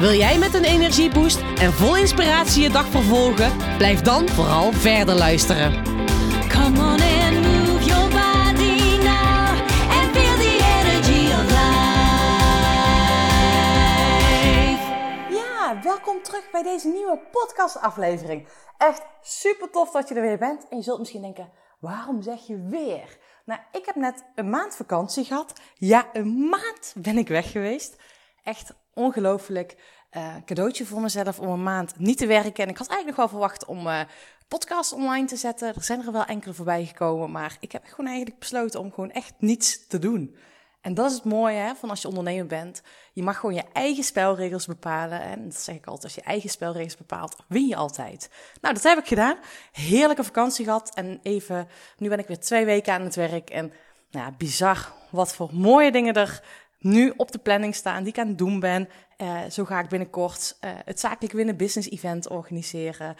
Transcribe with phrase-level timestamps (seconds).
[0.00, 3.76] Wil jij met een energieboost en vol inspiratie je dag vervolgen?
[3.76, 5.84] Blijf dan vooral verder luisteren.
[6.48, 9.48] Come on and move your body now
[9.96, 11.74] and feel the energy of life.
[15.34, 18.48] Ja, welkom terug bij deze nieuwe podcastaflevering.
[18.78, 20.68] Echt super tof dat je er weer bent.
[20.68, 23.18] En je zult misschien denken, waarom zeg je weer?
[23.44, 25.52] Nou, ik heb net een maand vakantie gehad.
[25.74, 27.96] Ja, een maand ben ik weg geweest.
[28.44, 29.76] Echt ongelooflijk.
[30.16, 32.64] Uh, cadeautje voor mezelf om een maand niet te werken.
[32.64, 34.00] En ik had eigenlijk nog wel verwacht om uh,
[34.48, 35.74] podcast online te zetten.
[35.74, 37.30] Er zijn er wel enkele voorbij gekomen.
[37.30, 40.36] Maar ik heb gewoon eigenlijk besloten om gewoon echt niets te doen.
[40.80, 42.82] En dat is het mooie hè, van als je ondernemer bent.
[43.12, 45.22] Je mag gewoon je eigen spelregels bepalen.
[45.22, 48.30] En dat zeg ik altijd, als je eigen spelregels bepaalt, win je altijd.
[48.60, 49.36] Nou, dat heb ik gedaan.
[49.72, 50.94] Heerlijke vakantie gehad.
[50.94, 53.50] En even, nu ben ik weer twee weken aan het werk.
[53.50, 53.72] En
[54.10, 56.42] nou ja, bizar wat voor mooie dingen er
[56.80, 58.88] nu op de planning staan, die ik aan het doen ben.
[59.18, 63.16] Uh, zo ga ik binnenkort uh, het Zakelijk Winnen Business Event organiseren.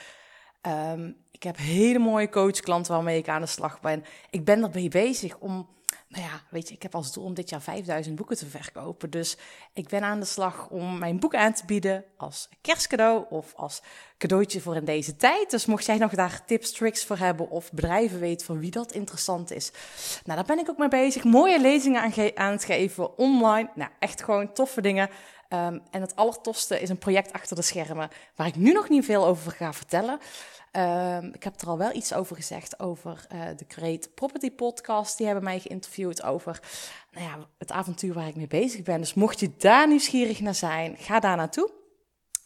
[0.67, 4.05] Um, ik heb hele mooie coachklanten waarmee ik aan de slag ben.
[4.31, 5.69] Ik ben erbij bezig om,
[6.11, 9.11] nou ja, weet je, ik heb als doel om dit jaar 5000 boeken te verkopen.
[9.11, 9.37] Dus
[9.73, 13.83] ik ben aan de slag om mijn boek aan te bieden als kerstcadeau of als
[14.19, 15.51] cadeautje voor in deze tijd.
[15.51, 18.93] Dus mocht jij nog daar tips, tricks voor hebben of bedrijven weten van wie dat
[18.93, 19.71] interessant is.
[20.25, 21.25] Nou, daar ben ik ook mee bezig.
[21.25, 23.71] Mooie lezingen aan, het geven online.
[23.75, 25.09] Nou, echt gewoon toffe dingen.
[25.53, 29.05] Um, en het allertofste is een project achter de schermen waar ik nu nog niet
[29.05, 30.19] veel over ga vertellen.
[30.73, 35.17] Um, ik heb er al wel iets over gezegd over uh, de Create Property Podcast.
[35.17, 36.61] Die hebben mij geïnterviewd over
[37.11, 39.01] nou ja, het avontuur waar ik mee bezig ben.
[39.01, 41.71] Dus mocht je daar nieuwsgierig naar zijn, ga daar naartoe.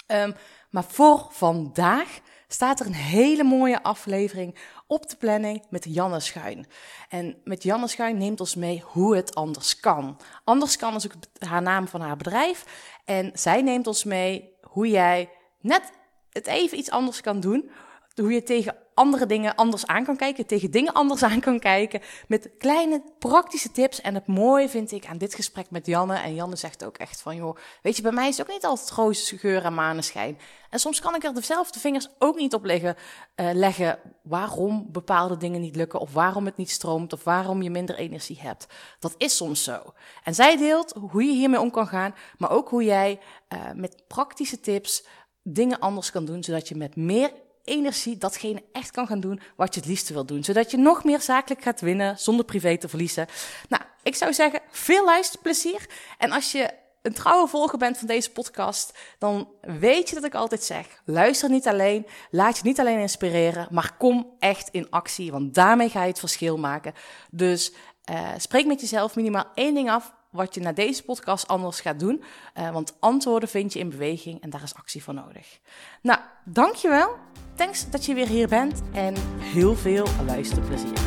[0.06, 0.34] Um,
[0.70, 6.66] maar voor vandaag staat er een hele mooie aflevering op de planning met Janne Schuin.
[7.08, 10.20] En met Janne Schuin neemt ons mee hoe het anders kan.
[10.44, 11.14] Anders kan is ook
[11.48, 12.64] haar naam van haar bedrijf.
[13.04, 15.30] En zij neemt ons mee hoe jij
[15.60, 15.92] net
[16.30, 17.70] het even iets anders kan doen.
[18.14, 22.00] Hoe je tegen andere dingen anders aan kan kijken, tegen dingen anders aan kan kijken,
[22.28, 24.00] met kleine praktische tips.
[24.00, 27.20] En het mooie vind ik aan dit gesprek met Janne, en Janne zegt ook echt
[27.20, 30.38] van, joh, weet je, bij mij is het ook niet altijd roze geur en maneschijn.
[30.70, 32.97] En soms kan ik er dezelfde vingers ook niet op leggen,
[33.36, 37.70] uh, leggen waarom bepaalde dingen niet lukken, of waarom het niet stroomt, of waarom je
[37.70, 38.66] minder energie hebt.
[38.98, 39.81] Dat is soms zo.
[40.25, 44.02] En zij deelt hoe je hiermee om kan gaan, maar ook hoe jij uh, met
[44.06, 45.04] praktische tips
[45.42, 47.32] dingen anders kan doen, zodat je met meer
[47.64, 50.44] energie datgene echt kan gaan doen wat je het liefste wil doen.
[50.44, 53.26] Zodat je nog meer zakelijk gaat winnen zonder privé te verliezen.
[53.69, 55.86] Nou, ik zou zeggen, veel luisterplezier.
[56.19, 56.70] En als je
[57.02, 61.50] een trouwe volger bent van deze podcast, dan weet je dat ik altijd zeg: luister
[61.50, 66.02] niet alleen, laat je niet alleen inspireren, maar kom echt in actie, want daarmee ga
[66.02, 66.94] je het verschil maken.
[67.31, 67.72] Dus
[68.10, 71.98] uh, spreek met jezelf minimaal één ding af wat je na deze podcast anders gaat
[71.98, 72.24] doen.
[72.58, 75.60] Uh, want antwoorden vind je in beweging en daar is actie voor nodig.
[76.02, 77.16] Nou, dankjewel.
[77.54, 80.98] Thanks dat je weer hier bent en heel veel luisterplezier.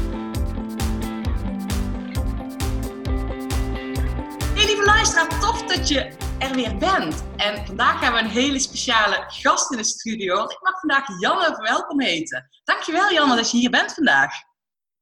[4.55, 7.25] Hey lieve luisteraar, tof dat je er weer bent.
[7.37, 10.35] En vandaag hebben we een hele speciale gast in de studio.
[10.35, 12.49] Want ik mag vandaag Janne welkom heten.
[12.63, 14.33] Dankjewel Janne dat je hier bent vandaag.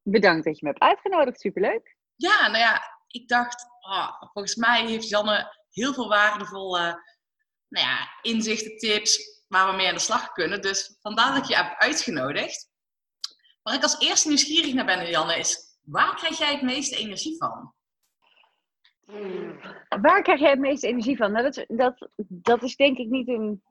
[0.04, 1.96] Bedankt dat je me hebt uitgenodigd, superleuk.
[2.16, 7.14] Ja, nou ja, ik dacht, oh, volgens mij heeft Janne heel veel waardevolle
[7.70, 10.62] nou ja, inzichten, tips, waar we mee aan de slag kunnen.
[10.62, 12.70] Dus vandaar dat ik je heb uitgenodigd.
[13.62, 17.38] Waar ik als eerste nieuwsgierig naar ben, Janne, is waar krijg jij het meeste energie
[17.38, 17.74] van?
[20.02, 21.32] Waar krijg jij het meeste energie van?
[21.32, 23.64] Nou, dat, dat, dat is denk ik niet een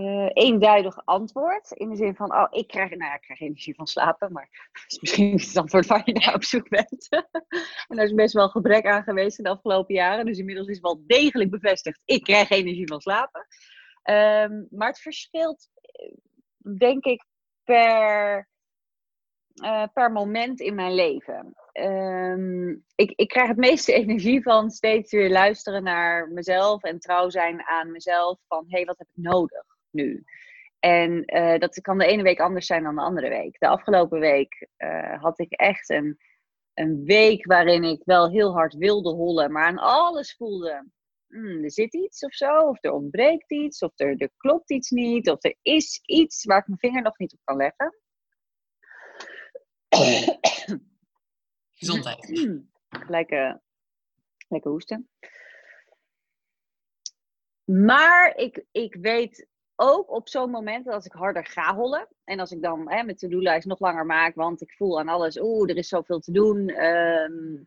[0.00, 1.70] uh, eenduidig antwoord.
[1.70, 4.48] In de zin van, oh, ik krijg, nou ja, ik krijg energie van slapen, maar
[4.72, 7.08] dat is misschien niet het antwoord waar je naar op zoek bent.
[7.88, 10.26] en daar is best wel gebrek aan geweest in de afgelopen jaren.
[10.26, 13.46] Dus inmiddels is wel degelijk bevestigd, ik krijg energie van slapen.
[14.10, 16.14] Um, maar het verschilt, eh,
[16.78, 17.24] denk ik,
[17.64, 18.48] per,
[19.54, 21.54] uh, per moment in mijn leven.
[21.72, 27.30] Um, ik, ik krijg het meeste energie van steeds weer luisteren naar mezelf en trouw
[27.30, 28.38] zijn aan mezelf.
[28.48, 30.24] Van hé, hey, wat heb ik nodig nu?
[30.78, 33.58] En uh, dat kan de ene week anders zijn dan de andere week.
[33.58, 36.18] De afgelopen week uh, had ik echt een,
[36.74, 40.90] een week waarin ik wel heel hard wilde hollen, maar aan alles voelde
[41.32, 44.90] "Hmm, er zit iets of zo, of er ontbreekt iets, of er, er klopt iets
[44.90, 47.96] niet, of er is iets waar ik mijn vinger nog niet op kan leggen.
[51.78, 52.48] Gezondheid.
[52.88, 53.54] Gelijk, eh,
[54.48, 55.10] lekker hoesten.
[57.64, 59.46] Maar ik, ik weet
[59.82, 62.08] ook op zo'n moment dat als ik harder ga hollen.
[62.24, 64.34] En als ik dan hè, mijn to-do-lijst nog langer maak.
[64.34, 66.68] Want ik voel aan alles, oeh, er is zoveel te doen.
[66.68, 67.64] ehm,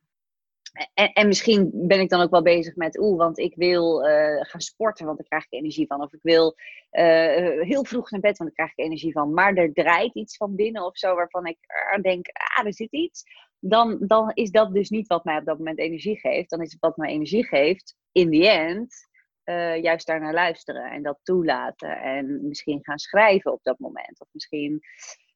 [0.94, 4.46] en, en misschien ben ik dan ook wel bezig met, oeh, want ik wil eh,
[4.50, 6.02] gaan sporten, want daar krijg ik energie van.
[6.02, 6.56] Of ik wil
[6.90, 9.34] eh, heel vroeg naar bed, want daar krijg ik energie van.
[9.34, 11.58] Maar er draait iets van binnen of zo, waarvan ik
[12.02, 12.26] denk,
[12.58, 13.24] ah, er zit iets.
[13.60, 16.50] Dan, dan is dat dus niet wat mij op dat moment energie geeft.
[16.50, 19.08] Dan is het wat mij energie geeft, in the end,
[19.46, 22.02] eh, juist daar naar luisteren en dat toelaten.
[22.02, 24.20] En misschien gaan schrijven op dat moment.
[24.20, 24.82] Of misschien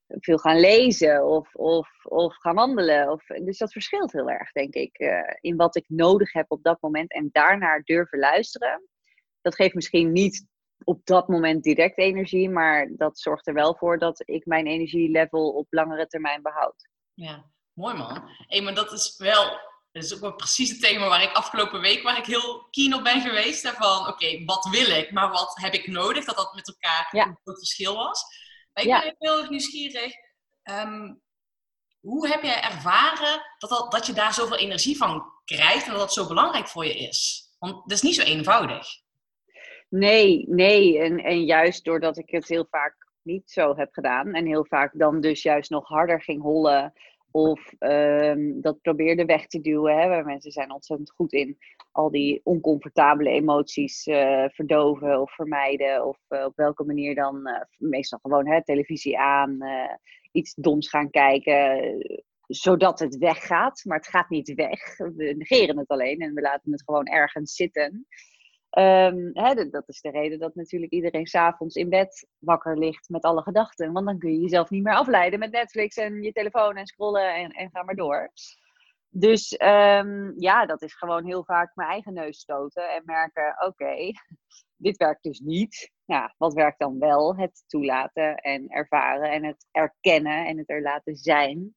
[0.08, 3.12] veel gaan lezen of, of, of gaan wandelen.
[3.12, 6.64] Of, dus dat verschilt heel erg, denk ik, eh, in wat ik nodig heb op
[6.64, 7.12] dat moment.
[7.12, 8.88] En daarnaar durven luisteren.
[9.42, 10.48] Dat geeft misschien niet
[10.84, 15.50] op dat moment direct energie, maar dat zorgt er wel voor dat ik mijn energielevel
[15.52, 16.90] op langere termijn behoud.
[17.14, 18.30] Ja, mooi man.
[18.48, 19.60] Hey, maar dat is wel,
[19.92, 22.94] dat is ook wel precies het thema waar ik afgelopen week, waar ik heel keen
[22.94, 23.68] op ben geweest.
[23.70, 26.26] Van, oké, wat wil ik, maar wat heb ik nodig?
[26.26, 27.26] Dat dat met elkaar Ja.
[27.26, 28.24] een groot verschil was.
[28.74, 29.02] Maar ik Ja.
[29.02, 30.14] ben heel erg nieuwsgierig.
[30.64, 31.14] Ehm,
[32.00, 36.00] hoe heb jij ervaren dat, dat, dat je daar zoveel energie van krijgt en dat
[36.00, 37.48] dat zo belangrijk voor je is?
[37.60, 38.88] Want dat is niet zo eenvoudig.
[39.90, 41.00] Nee, nee.
[41.00, 44.34] En, en juist doordat ik het heel vaak niet zo heb gedaan.
[44.34, 46.94] En heel vaak dan dus juist nog harder ging hollen.
[47.32, 49.98] Of ehm, dat probeerde weg te duwen.
[50.00, 51.58] Hè, waar mensen zijn ontzettend goed in.
[51.92, 56.06] Al die oncomfortabele emoties eh, verdoven of vermijden.
[56.08, 57.46] Of eh, op welke manier dan.
[57.48, 59.58] eh, meestal gewoon hè, televisie aan.
[60.32, 61.98] iets doms gaan kijken.
[62.48, 63.82] zodat het weggaat.
[63.86, 64.98] Maar het gaat niet weg.
[64.98, 66.20] We negeren het alleen.
[66.20, 68.08] En we laten het gewoon ergens zitten.
[68.70, 73.24] Ehm, hè, dat- is de reden dat natuurlijk iedereen s'avonds in bed wakker ligt met
[73.24, 73.92] alle gedachten.
[73.92, 77.36] Want dan kun je jezelf niet meer afleiden met Netflix en je telefoon en scrollen
[77.36, 78.32] en, en ga maar door.
[79.10, 83.96] Dus ehm, ja, dat is gewoon heel vaak mijn eigen neus stoten en merken: oké,
[84.76, 85.92] dit werkt dus niet.
[86.06, 87.36] Ja, wat werkt dan wel?
[87.36, 91.76] Het toelaten en ervaren en het erkennen en het er laten zijn.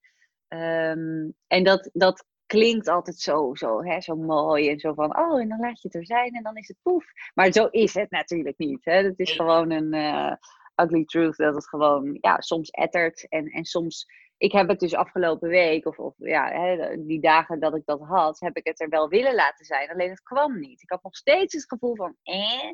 [0.48, 5.40] Ehm, en dat, dat klinkt altijd zo, zo, hè, zo mooi en zo van, oh,
[5.40, 7.04] en dan laat je het er zijn en dan is het poef.
[7.34, 8.84] Maar zo is het natuurlijk niet.
[8.84, 8.92] Hè.
[8.92, 10.32] Het is gewoon een eh,
[10.76, 14.06] ugly truth dat het gewoon, ja, soms ettert en, en soms...
[14.36, 18.00] Ik heb het dus afgelopen week, of, of ja, hè, die dagen dat ik dat
[18.00, 19.90] had, heb ik het er wel willen laten zijn.
[19.90, 20.82] Alleen het kwam niet.
[20.82, 22.72] Ik had nog steeds het gevoel van, eh.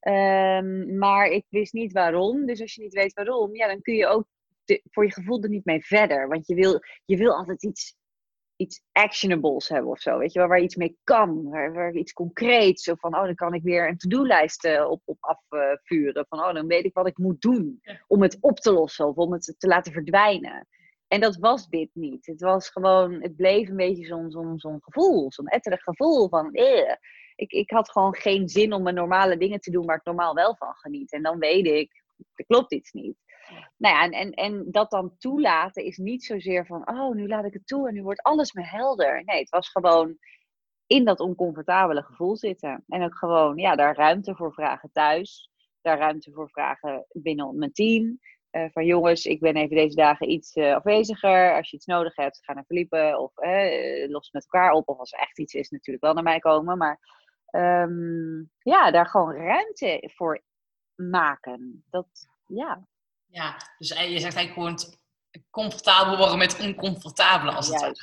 [0.00, 2.46] Ehm, maar ik wist niet waarom.
[2.46, 4.26] Dus als je niet weet waarom, ja, dan kun je ook
[4.90, 6.28] voor je gevoel er niet mee verder.
[6.28, 7.96] Want je wil, je wil altijd iets,
[8.64, 10.18] iets actionables hebben of zo.
[10.18, 11.50] Weet je wel, waar iets mee kan.
[11.50, 12.82] Waar, waar iets concreets.
[12.82, 16.26] Zo van, oh, dan kan ik weer een to-do-lijst eh, op, op afvuren.
[16.28, 17.80] van, oh, dan weet ik wat ik moet doen.
[18.06, 20.68] Om het op te lossen of om het te laten verdwijnen.
[21.08, 22.26] En dat was dit niet.
[22.26, 25.32] Het was gewoon, het bleef een beetje zo'n zo'n zo'n gevoel.
[25.32, 26.94] Zo'n etterig gevoel van, eh.
[27.36, 30.34] Ik, ik had gewoon geen zin om mijn normale dingen te doen waar ik normaal
[30.34, 31.12] wel van geniet.
[31.12, 33.16] En dan weet ik, er klopt iets niet.
[33.76, 37.44] Nou ja, en, en, en dat dan toelaten is niet zozeer van, oh, nu laat
[37.44, 39.22] ik het toe en nu wordt alles me helder.
[39.24, 40.18] Nee, het was gewoon
[40.86, 42.84] in dat oncomfortabele gevoel zitten.
[42.88, 45.50] En ook gewoon, ja, daar ruimte voor vragen thuis.
[45.80, 48.18] Daar ruimte voor vragen binnen mijn team.
[48.50, 51.56] Eh, van jongens, ik ben even deze dagen iets eh, afweziger.
[51.56, 53.32] Als je iets nodig hebt, ga naar verliepen of
[54.08, 54.88] los met elkaar op.
[54.88, 56.78] Of als er echt iets is, natuurlijk wel naar mij komen.
[56.78, 57.00] Maar
[57.46, 60.42] ehm, ja, daar gewoon ruimte voor
[60.94, 61.84] maken.
[61.90, 62.08] Dat,
[62.46, 62.86] ja,
[63.34, 64.78] Ja, dus je zegt eigenlijk gewoon
[65.50, 67.94] comfortabel worden met oncomfortabele als het ware.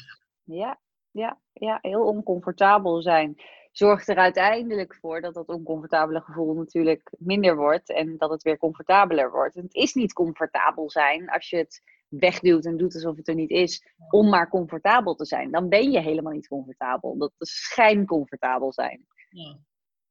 [0.43, 0.79] Ja,
[1.11, 3.41] ja, ja, heel oncomfortabel zijn.
[3.71, 8.57] Zorgt er uiteindelijk voor dat dat oncomfortabele gevoel natuurlijk minder wordt en dat het weer
[8.57, 9.55] comfortabeler wordt.
[9.55, 13.35] En het is niet comfortabel zijn als je het wegduwt en doet alsof het er
[13.35, 15.51] niet is, om maar comfortabel te zijn.
[15.51, 17.17] Dan ben je helemaal niet comfortabel.
[17.17, 19.05] Dat is schijncomfortabel zijn.
[19.29, 19.59] Ja.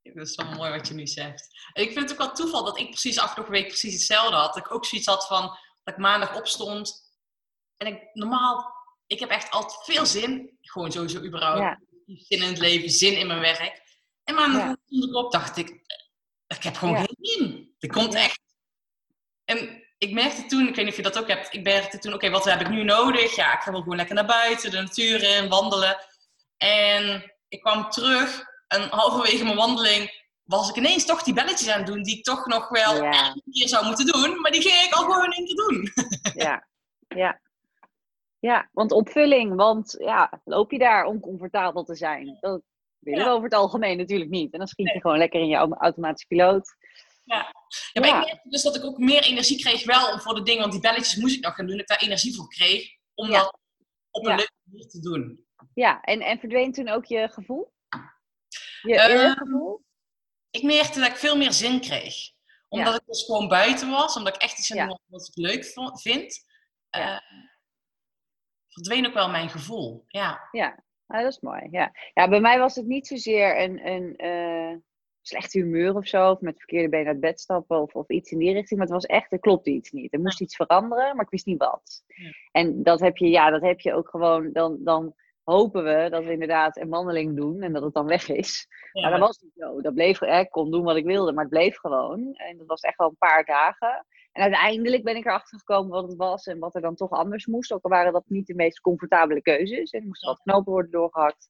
[0.02, 1.48] Dat is wel mooi wat je nu zegt.
[1.72, 4.54] Ik vind het ook wel toeval dat ik precies afgelopen week precies hetzelfde had.
[4.54, 5.42] Dat ik ook zoiets had van
[5.82, 7.12] dat ik maandag opstond.
[7.76, 8.74] En ik normaal,
[9.06, 10.58] ik heb echt altijd veel zin.
[10.60, 11.58] Gewoon sowieso überhaupt.
[11.58, 11.80] Ja.
[12.06, 13.82] Zin in het leven, zin in mijn werk.
[14.24, 14.76] En maandag Ja.
[14.86, 17.00] stond ik op, dacht ik, eh, ik heb gewoon Ja.
[17.06, 17.74] geen zin.
[17.78, 18.40] Dat komt echt.
[19.44, 22.14] En ik merkte toen, ik weet niet of je dat ook hebt, ik merkte toen,
[22.14, 23.34] oké, wat heb ik nu nodig?
[23.36, 26.06] Ja, ik ga wel gewoon lekker naar buiten, de natuur in, wandelen.
[26.56, 31.78] En ik kwam terug en halverwege mijn wandeling was ik ineens toch die belletjes aan
[31.78, 33.28] het doen die ik toch nog wel Ja.
[33.28, 34.40] een keer zou moeten doen.
[34.40, 35.88] Maar die ging ik al gewoon één keer doen.
[36.44, 36.66] Ja,
[37.08, 37.40] ja.
[38.38, 42.36] Ja, want opvulling, want ja, loop je daar oncomfortabel te zijn?
[42.40, 42.62] Dat,
[42.98, 43.24] willen Ja.
[43.26, 44.52] we over het algemeen natuurlijk niet.
[44.52, 46.74] En dan schiet je gewoon lekker in je au- automatische piloot.
[47.24, 47.36] Ja,
[47.92, 48.18] maar Ja.
[48.20, 50.80] ik merkte dus dat ik ook meer energie kreeg wel voor de dingen, want die
[50.80, 53.58] belletjes moest ik nog gaan doen, dat ik daar energie voor kreeg om dat
[54.10, 55.46] op een leuke manier te doen.
[55.74, 57.72] Ja, en, en verdween toen ook je gevoel?
[58.82, 59.74] Je Ehm?
[60.50, 62.14] Ik merkte dat ik veel meer zin kreeg.
[62.68, 64.86] Omdat ik dus gewoon buiten was, omdat ik echt iets Ja.
[64.86, 65.64] was wat ik leuk
[66.00, 66.44] vind,
[66.90, 67.20] Ja.
[67.20, 67.26] eh,
[68.68, 70.04] verdween ook wel mijn gevoel.
[70.06, 70.48] Ja.
[71.06, 71.68] Ah, dat is mooi.
[71.70, 71.92] Ja.
[72.14, 74.76] ja, bij mij was het niet zozeer een, een eh,
[75.22, 78.38] slecht humeur of zo, of met verkeerde benen uit bed stappen of, of iets in
[78.38, 78.78] die richting.
[78.80, 80.12] Maar het was echt, er klopte iets niet.
[80.12, 82.02] Er moest iets veranderen, maar ik wist niet wat.
[82.06, 82.30] Ja.
[82.52, 86.24] En dat heb je, ja, dat heb je ook gewoon, dan, dan hopen we dat
[86.24, 88.66] we inderdaad een wandeling doen en dat het dan weg is.
[88.92, 89.80] Ja, maar dat was niet zo.
[89.80, 92.34] Dat bleef, hè, ik kon doen wat ik wilde, maar het bleef gewoon.
[92.34, 94.06] En dat was echt wel een paar dagen.
[94.32, 97.46] En uiteindelijk ben ik erachter gekomen wat het was en wat er dan toch anders
[97.46, 97.72] moest.
[97.72, 99.92] Ook al waren dat niet de meest comfortabele keuzes.
[99.92, 101.48] Er moesten wat knopen worden doorgehakt.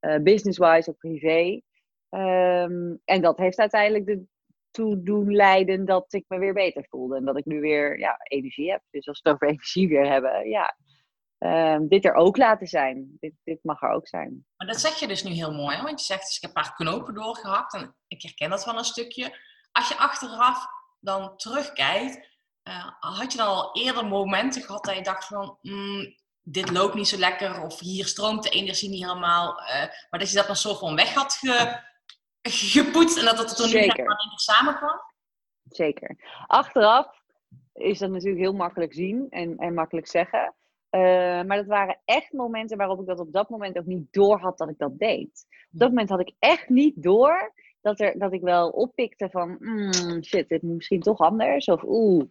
[0.00, 1.60] eh, business-wise, ook privé.
[2.08, 4.20] Ehm, en dat heeft uiteindelijk
[4.66, 7.16] ertoe doen leiden dat ik me weer beter voelde.
[7.16, 8.82] En dat ik nu weer ja, energie heb.
[8.90, 10.76] Dus als we het over energie weer hebben, ja.
[11.40, 13.16] Ehm, dit er ook laten zijn.
[13.20, 14.46] Dit, dit mag er ook zijn.
[14.56, 15.82] Maar dat zeg je dus nu heel mooi, hè?
[15.82, 18.78] want je zegt dus ik heb een paar knopen doorgehakt en ik herken dat wel
[18.78, 19.38] een stukje.
[19.72, 20.66] Als je achteraf
[21.00, 22.28] dan terugkijkt,
[22.62, 26.94] eh, had je dan al eerder momenten gehad dat je dacht van, mm, dit loopt
[26.94, 30.46] niet zo lekker of hier stroomt de energie niet helemaal, eh, maar dat je dat
[30.46, 31.80] dan soort van weg had ge,
[32.42, 33.96] gepoetst en dat het er toen niet Zeker.
[33.96, 35.00] helemaal in samenkwam?
[35.68, 36.16] Zeker.
[36.46, 37.22] Achteraf
[37.72, 40.54] is dat natuurlijk heel makkelijk zien en, en makkelijk zeggen.
[40.90, 41.00] Eh,
[41.42, 44.58] maar dat waren echt momenten waarop ik dat op dat moment ook niet door had
[44.58, 45.46] dat ik dat deed.
[45.72, 49.56] Op dat moment had ik echt niet door dat, er, dat ik wel oppikte van
[49.60, 51.66] "Mm, shit, dit moet misschien toch anders.
[51.66, 52.24] Of oeh,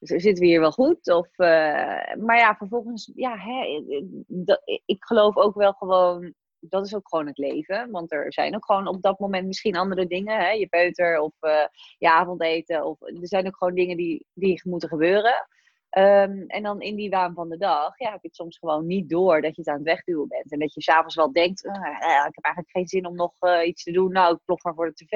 [0.00, 1.12] zitten we hier wel goed?
[1.12, 3.82] Of, eh, maar ja, vervolgens, ja, hè,
[4.26, 7.90] dat, ik geloof ook wel gewoon, dat is ook gewoon het leven.
[7.90, 10.38] Want er zijn ook gewoon op dat moment misschien andere dingen.
[10.38, 10.50] Hè?
[10.50, 11.66] Je peuter of eh,
[11.98, 12.84] je avondeten.
[12.84, 15.46] Of, er zijn ook gewoon dingen die, die moeten gebeuren.
[15.92, 18.86] Ehm, en dan in die waan van de dag, ja, heb je het soms gewoon
[18.86, 20.52] niet door dat je het aan het wegduwen bent.
[20.52, 23.32] En dat je s'avonds wel denkt, "Ah, eh, ik heb eigenlijk geen zin om nog
[23.38, 24.12] eh, iets te doen.
[24.12, 25.12] Nou, ik plof maar voor de tv.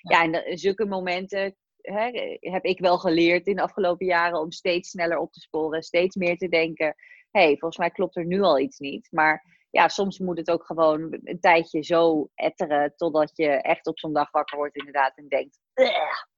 [0.00, 4.50] Ja, en de- zulke momenten hè, heb ik wel geleerd in de afgelopen jaren om
[4.52, 5.82] steeds sneller op te sporen.
[5.82, 6.94] Steeds meer te denken,
[7.30, 9.08] hé, hey, volgens mij klopt er nu al iets niet.
[9.10, 13.98] Maar ja, soms moet het ook gewoon een tijdje zo etteren totdat je echt op
[13.98, 15.58] zo'n dag wakker wordt inderdaad en denkt.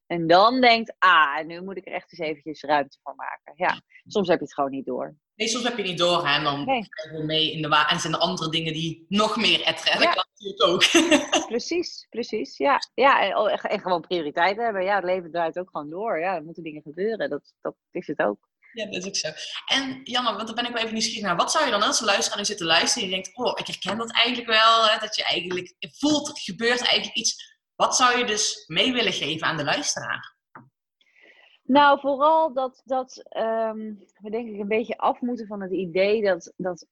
[0.07, 3.53] En dan denkt, ah, nu moet ik er echt eens eventjes ruimte voor maken.
[3.57, 5.15] Ja, soms heb je het gewoon niet door.
[5.35, 6.89] Nee, soms heb je niet door hè, en dan Nee.
[7.25, 10.01] mee in de waan en zijn er andere dingen die nog meer etteren.
[10.03, 10.15] Ja.
[10.15, 10.85] Dat natuurlijk ook.
[11.47, 12.57] Precies, precies.
[12.57, 14.85] Ja, ja en, oh, en- gewoon prioriteiten hebben.
[14.85, 16.19] Ja, het leven draait ook gewoon door.
[16.21, 17.31] Ja, er moeten dingen gebeuren.
[17.31, 18.49] Dat, dat is het ook.
[18.73, 19.29] Ja, dat is ook zo.
[19.67, 21.37] En Janne, want dan ben ik wel even nieuwsgierig naar.
[21.37, 23.67] Wat zou je dan als luisteraar nu zit te luisteren en je denkt, oh, ik
[23.67, 24.87] herken dat eigenlijk wel.
[24.89, 27.56] Hè, dat je eigenlijk voelt, er gebeurt eigenlijk iets.
[27.77, 30.35] Wat zou je dus mee willen geven aan de luisteraar?
[31.63, 36.23] Nou, vooral dat, dat ehm, we denk ik een beetje af moeten van het idee
[36.23, 36.87] dat, dat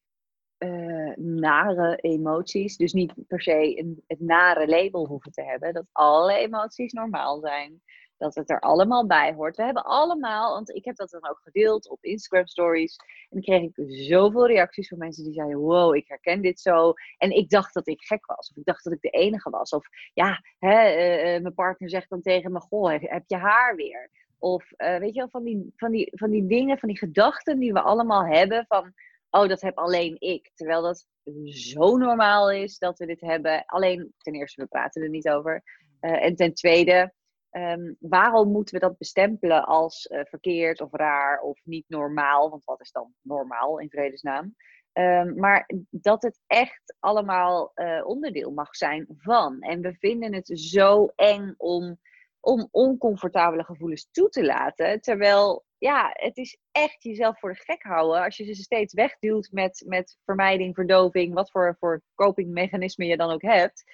[0.58, 5.86] eh, nare emoties, dus niet per se een, het nare label hoeven te hebben, dat
[5.92, 7.82] alle emoties normaal zijn.
[8.16, 9.56] Dat het er allemaal bij hoort.
[9.56, 12.96] We hebben allemaal, want ik heb dat dan ook gedeeld op Instagram stories.
[12.96, 13.72] En dan kreeg ik
[14.08, 16.92] zoveel reacties van mensen die zeiden: Wow, ik herken dit zo.
[17.18, 18.50] En ik dacht dat ik gek was.
[18.50, 19.70] Of ik dacht dat ik de enige was.
[19.70, 23.36] Of ja, hè, eh, eh, mijn partner zegt dan tegen me: Goh, heb, heb je
[23.36, 24.10] haar weer?
[24.38, 27.58] Of eh, weet je wel, van die, van, die, van die dingen, van die gedachten
[27.58, 28.64] die we allemaal hebben.
[28.68, 28.92] Van,
[29.30, 30.50] oh, dat heb alleen ik.
[30.54, 31.06] Terwijl dat
[31.44, 33.64] zo normaal is dat we dit hebben.
[33.66, 35.62] Alleen, ten eerste, we praten er niet over.
[36.00, 37.12] Eh, en ten tweede,
[37.54, 42.50] ehm, waarom moeten we dat bestempelen als eh, verkeerd of raar of niet normaal?
[42.50, 44.54] Want wat is dan normaal in vredesnaam?
[44.92, 49.60] Ehm, maar dat het echt allemaal eh, onderdeel mag zijn van.
[49.60, 51.98] En we vinden het zo eng om
[52.44, 55.00] om oncomfortabele gevoelens toe te laten.
[55.00, 59.48] Terwijl, ja, het is echt jezelf voor de gek houden als je ze steeds wegduwt
[59.52, 63.84] met, met vermijding, verdoving, wat voor, voor copingmechanismen je dan ook hebt.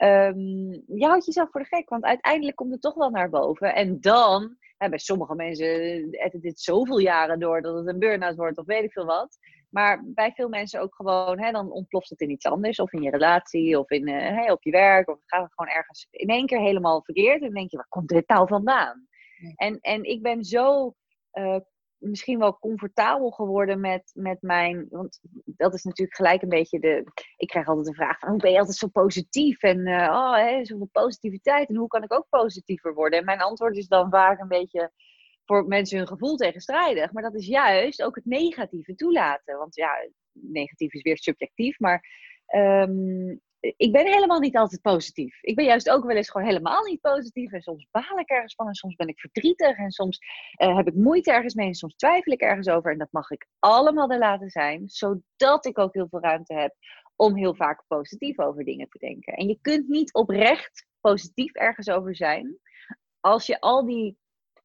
[0.00, 3.74] Ehm, je houdt jezelf voor de gek, want uiteindelijk komt het toch wel naar boven.
[3.74, 8.36] En dan, hè, bij sommige mensen het dit zoveel jaren door dat het een burn-out
[8.36, 9.38] wordt of weet ik veel wat.
[9.70, 12.78] Maar bij veel mensen ook gewoon, hè, dan ontploft het in iets anders.
[12.78, 15.08] Of in je relatie, of in, eh, hè, op je werk.
[15.08, 17.40] Of het gaat gewoon ergens in één keer helemaal verkeerd.
[17.40, 19.06] En dan denk je, waar komt dit nou vandaan?
[19.54, 20.94] En, en ik ben zo
[21.30, 21.56] eh,
[22.00, 24.86] misschien wel comfortabel geworden met, met mijn...
[24.90, 27.04] Want dat is natuurlijk gelijk een beetje de...
[27.36, 29.62] Ik krijg altijd de vraag van, hoe ben je altijd zo positief?
[29.62, 31.68] En eh, oh, hè, zoveel positiviteit.
[31.68, 33.18] En hoe kan ik ook positiever worden?
[33.18, 34.92] En mijn antwoord is dan vaak een beetje
[35.44, 37.12] voor mensen hun gevoel tegenstrijdig.
[37.12, 39.58] Maar dat is juist ook het negatieve toelaten.
[39.58, 41.78] Want ja, negatief is weer subjectief.
[41.78, 42.04] Maar
[42.46, 45.42] ehm, ik ben helemaal niet altijd positief.
[45.42, 47.52] Ik ben juist ook wel eens gewoon helemaal niet positief.
[47.52, 49.76] En soms baal ik ergens van en soms ben ik verdrietig.
[49.76, 50.18] En soms
[50.52, 52.92] eh, heb ik moeite ergens mee en soms twijfel ik ergens over.
[52.92, 54.88] En dat mag ik allemaal er laten zijn.
[54.88, 56.74] Zodat ik ook heel veel ruimte heb
[57.16, 59.32] om heel vaak positief over dingen te denken.
[59.32, 62.58] En je kunt niet oprecht positief ergens over zijn.
[63.20, 64.18] Als je al die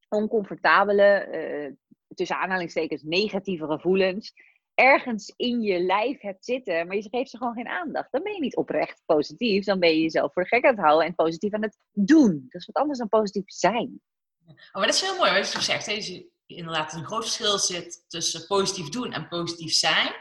[0.10, 1.72] oncomfortabele, eh,
[2.16, 4.34] tussen aanhalingstekens negatieve gevoelens
[4.75, 8.12] ergens in je lijf hebt zitten, maar je geeft ze gewoon geen aandacht.
[8.12, 9.65] Dan ben je niet oprecht positief.
[9.65, 12.46] Dan ben je jezelf voor de gek aan het houden en positief aan het doen.
[12.50, 14.01] Dat is wat anders dan positief zijn.
[14.48, 15.86] Oh, maar dat is heel mooi wat je zegt.
[15.86, 15.91] hè.
[15.91, 20.15] Je- inderdaad een groot verschil zit tussen positief doen en positief zijn.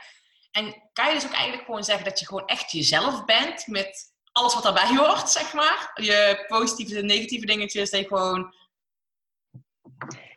[0.50, 4.12] En kan je dus ook eigenlijk gewoon zeggen dat je gewoon echt jezelf bent met
[4.32, 5.90] alles wat daarbij hoort, zeg maar?
[5.94, 8.54] Je positieve en negatieve dingetjes, dat je gewoon...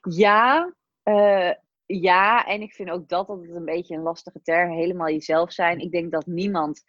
[0.09, 1.51] Ja, eh,
[1.87, 4.71] ja, en ik vind ook dat altijd een beetje een lastige term.
[4.71, 5.79] Helemaal jezelf zijn.
[5.79, 6.83] Ik denk dat niemand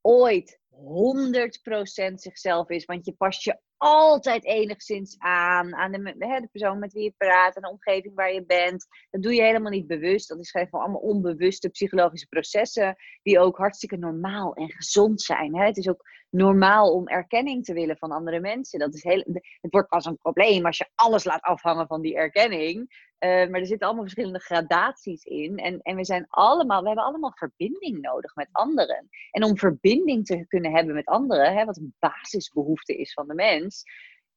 [0.00, 2.84] ooit 100% zichzelf is.
[2.84, 5.74] Want je past je altijd enigszins aan.
[5.74, 7.56] Aan de, hè, de persoon met wie je praat.
[7.56, 8.86] Aan de omgeving waar je bent.
[9.10, 10.28] Dat doe je helemaal niet bewust.
[10.28, 12.96] Dat is gewoon allemaal onbewuste psychologische processen.
[13.22, 15.56] Die ook hartstikke normaal en gezond zijn.
[15.56, 15.64] Hè?
[15.64, 18.78] Het is ook normaal om erkenning te willen van andere mensen.
[18.78, 19.24] Dat is heel,
[19.60, 23.10] het wordt pas een probleem als je alles laat afhangen van die erkenning.
[23.18, 25.58] Eh, maar er zitten allemaal verschillende gradaties in.
[25.58, 29.08] En, en we zijn allemaal, we hebben allemaal verbinding nodig met anderen.
[29.30, 33.34] En om verbinding te kunnen hebben met anderen, hè, wat een basisbehoefte is van de
[33.34, 33.84] mens,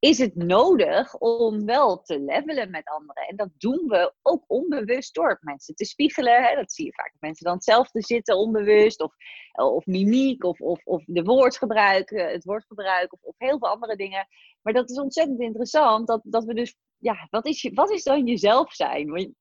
[0.06, 3.28] is het nodig om wel te levelen met anderen.
[3.28, 6.44] En dat doen we ook onbewust door mensen te spiegelen.
[6.44, 6.56] Hè.
[6.56, 7.14] Dat zie je vaak.
[7.20, 9.16] Mensen dan hetzelfde zitten onbewust, of,
[9.54, 14.28] of mimiek, of, of, of de woordgebruik, het woordgebruik, of, of heel veel andere dingen.
[14.62, 18.04] Maar dat is ontzettend interessant, dat, dat we dus ja, wat is, je, wat is
[18.04, 19.36] dan jezelf zijn?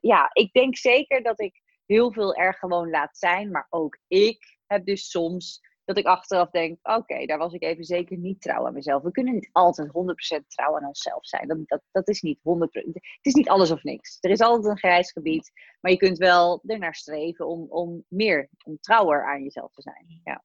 [0.00, 3.50] Ja, ik denk zeker dat ik heel veel er gewoon laat zijn.
[3.50, 7.84] Maar ook ik heb dus soms dat ik achteraf denk: oké, daar was ik even
[7.84, 9.02] zeker niet trouw aan mezelf.
[9.02, 11.48] We kunnen niet altijd 100% trouw aan onszelf zijn.
[11.48, 12.42] Dat, dat, dat is niet 100%.
[12.42, 14.18] Het is niet alles of niks.
[14.20, 15.52] Er is altijd een grijs gebied.
[15.80, 20.20] Maar je kunt wel ernaar streven om, om meer, om trouwer aan jezelf te zijn.
[20.24, 20.44] Ja.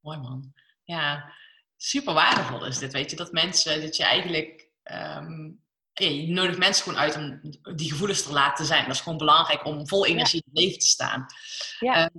[0.00, 0.52] Mooi man.
[0.82, 1.32] Ja,
[1.76, 3.16] super waardevol is dit, weet je.
[3.16, 4.70] Dat mensen, dat je eigenlijk...
[4.82, 5.50] ehm,
[5.92, 7.40] ja, je nodigt mensen gewoon uit om
[7.76, 8.84] die gevoelens te laten zijn.
[8.84, 11.26] Dat is gewoon belangrijk om vol energie in het leven te staan.
[11.78, 12.10] Ja,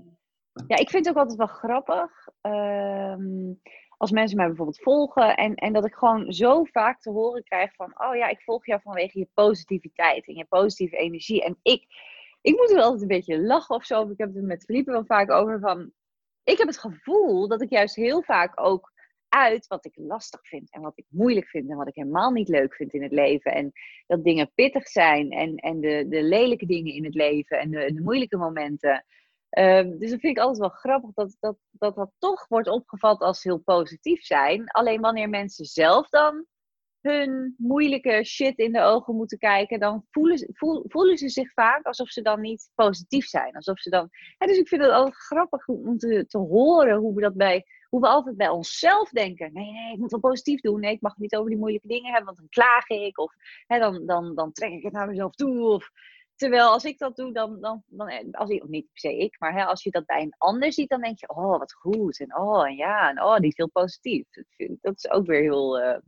[0.67, 2.27] ik vind het ook altijd wel grappig.
[2.41, 3.53] ehm,
[3.99, 5.35] als mensen mij bijvoorbeeld volgen.
[5.35, 8.01] En, en dat ik gewoon zo vaak te horen krijg van...
[8.01, 11.43] Oh ja, ik volg jou vanwege je positiviteit en je positieve energie.
[11.43, 11.85] En ik,
[12.41, 14.09] ik moet er altijd een beetje lachen of zo.
[14.09, 15.91] Ik heb het met Felipe wel vaak over van...
[16.43, 18.91] Ik heb het gevoel dat ik juist heel vaak ook
[19.29, 20.71] uit wat ik lastig vind.
[20.71, 21.69] En wat ik moeilijk vind.
[21.69, 23.53] En wat ik helemaal niet leuk vind in het leven.
[23.53, 23.71] En
[24.07, 25.31] dat dingen pittig zijn.
[25.31, 27.59] En, en de, de lelijke dingen in het leven.
[27.59, 29.05] En de, de moeilijke momenten.
[29.49, 33.19] Ehm, dus dat vind ik altijd wel grappig dat dat, dat dat toch wordt opgevat
[33.19, 34.69] als heel positief zijn.
[34.69, 36.45] Alleen wanneer mensen zelf dan
[37.01, 41.53] hun moeilijke shit in de ogen moeten kijken, dan voelen, ze- voel- voelen ze zich
[41.53, 43.55] vaak alsof ze dan niet positief zijn.
[43.55, 44.09] Alsof ze dan...
[44.37, 47.65] Ja, dus ik vind het altijd grappig om te, te horen hoe we dat bij,
[47.89, 49.53] hoe we altijd bij onszelf denken.
[49.53, 50.79] Nee, nee, ik moet wel positief doen.
[50.79, 53.17] Nee, ik mag niet over die moeilijke dingen hebben, want dan klaag ik.
[53.19, 53.33] Of
[53.67, 55.59] hè, dan, dan, dan trek ik het naar mezelf toe.
[55.61, 55.89] Of,
[56.39, 59.39] terwijl als ik dat doe, dan, dan, dan als ik, of niet per se ik,
[59.39, 62.19] maar hè, als je dat bij een ander ziet, dan denk je, oh, wat goed.
[62.19, 64.27] En oh, en ja, en oh, die is heel positief.
[64.81, 65.99] Dat, is ook weer heel eh,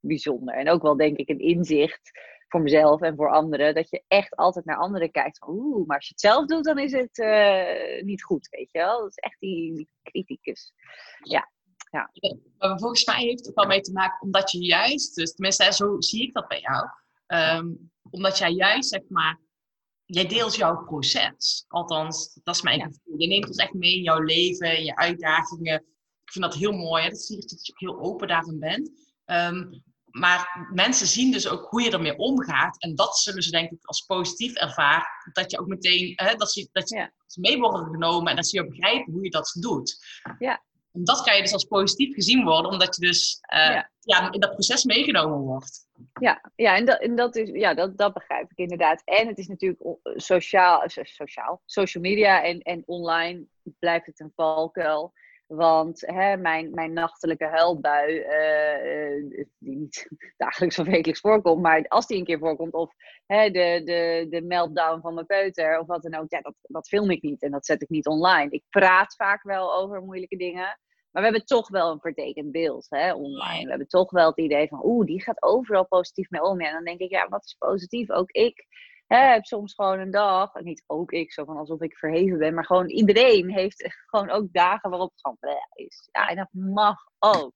[0.00, 0.54] bijzonder.
[0.54, 2.10] En ook wel, denk ik, een inzicht
[2.48, 3.74] voor mezelf en voor anderen.
[3.74, 5.38] Dat je echt altijd naar anderen kijkt.
[5.38, 8.72] Van, Oeh, maar als je het zelf doet, dan is het eh, niet goed, weet
[8.72, 8.98] je wel.
[8.98, 10.72] Dat is echt die, die criticus.
[12.58, 16.00] Maar volgens mij heeft het wel mee te maken omdat je juist, dus tenminste zo
[16.00, 16.88] zie ik dat bij jou,
[17.26, 17.66] ehm,
[18.10, 19.42] omdat jij juist zeg maar,
[20.14, 21.64] jij deelt jouw proces.
[21.68, 22.84] Althans, dat is mijn Ja.
[22.84, 23.18] gevoel.
[23.20, 25.74] Je neemt ons echt mee in jouw leven, in je uitdagingen.
[26.24, 27.02] Ik vind dat heel mooi.
[27.02, 27.08] Hè?
[27.08, 28.90] Dat zie je dat je ook heel open daarin bent.
[29.24, 29.64] Ehm,
[30.10, 32.82] maar mensen zien dus ook hoe je ermee omgaat.
[32.82, 35.06] En dat zullen ze denk ik als positief ervaren.
[35.32, 37.12] Dat je ook meteen, hè, dat ze, dat je Ja.
[37.34, 39.98] mee worden genomen en dat ze jou begrijpen hoe je dat doet.
[40.38, 40.62] Ja.
[40.94, 43.90] En dat kan je dus als positief gezien worden, omdat je dus eh, Ja.
[44.00, 45.86] ja, in dat proces meegenomen wordt.
[46.20, 49.02] Ja, ja en, dat, en dat, is, ja dat, dat begrijp ik inderdaad.
[49.04, 53.46] En het is natuurlijk sociaal, eh, so- sociaal social media en, en online
[53.78, 55.12] blijft het een valkuil.
[55.46, 62.06] Want hè, mijn, mijn nachtelijke huilbui, eh, die niet dagelijks of wekelijks voorkomt, maar als
[62.06, 62.94] die een keer voorkomt, of
[63.26, 66.88] hè, de, de, de meltdown van mijn peuter, of wat dan ook, ja, dat, dat
[66.88, 68.50] film ik niet en dat zet ik niet online.
[68.50, 70.78] Ik praat vaak wel over moeilijke dingen,
[71.14, 73.62] maar we hebben toch wel een vertekend beeld hè, online.
[73.62, 76.60] We hebben toch wel het idee van, oeh, die gaat overal positief mee om.
[76.60, 78.10] Ja, en dan denk ik, ja, wat is positief?
[78.10, 78.66] Ook ik
[79.06, 82.38] hè, heb soms gewoon een dag, en niet ook ik, zo van alsof ik verheven
[82.38, 86.08] ben, maar gewoon iedereen heeft gewoon ook dagen waarop het gewoon bleh is.
[86.12, 87.54] Ja, en dat mag ook.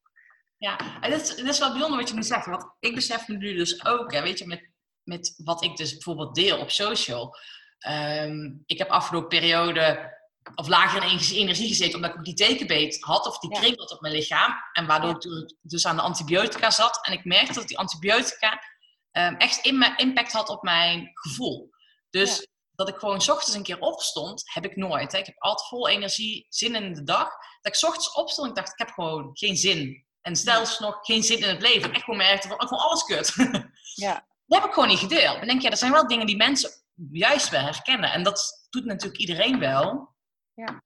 [0.56, 2.46] Ja, en dat is, dat is wel bijzonder wat je nu zegt.
[2.46, 4.70] Want ik besef nu dus ook, hè, weet je, met,
[5.02, 7.36] met wat ik dus bijvoorbeeld deel op social.
[7.78, 10.16] Ehm, ik heb afgelopen periode
[10.54, 13.92] of lager in energie gezeten omdat ik ook die tekenbeet had of die kring had
[13.92, 14.54] op mijn lichaam.
[14.72, 17.06] En waardoor ik toen dus aan de antibiotica zat.
[17.06, 18.62] En ik merkte dat die antibiotica
[19.10, 21.70] ehm, echt in mijn impact had op mijn gevoel.
[22.10, 25.12] Dus dat ik gewoon 's ochtends een keer opstond, heb ik nooit.
[25.12, 25.18] Hè.
[25.18, 27.28] Ik heb altijd vol energie, zin in de dag.
[27.60, 30.06] Dat ik 's ochtends opstond en ik dacht, ik heb gewoon geen zin.
[30.20, 31.92] En zelfs nog geen zin in het leven.
[31.92, 33.34] Echt gewoon merkte van, ik vond alles kut.
[33.94, 35.38] Ja, Dat heb ik gewoon niet gedeeld.
[35.38, 36.70] En denk, ja, dat zijn wel dingen die mensen
[37.10, 38.12] juist wel herkennen.
[38.12, 40.16] En dat doet natuurlijk iedereen wel.
[40.66, 40.82] Ja.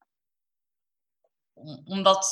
[1.53, 2.27] Om- Omdat,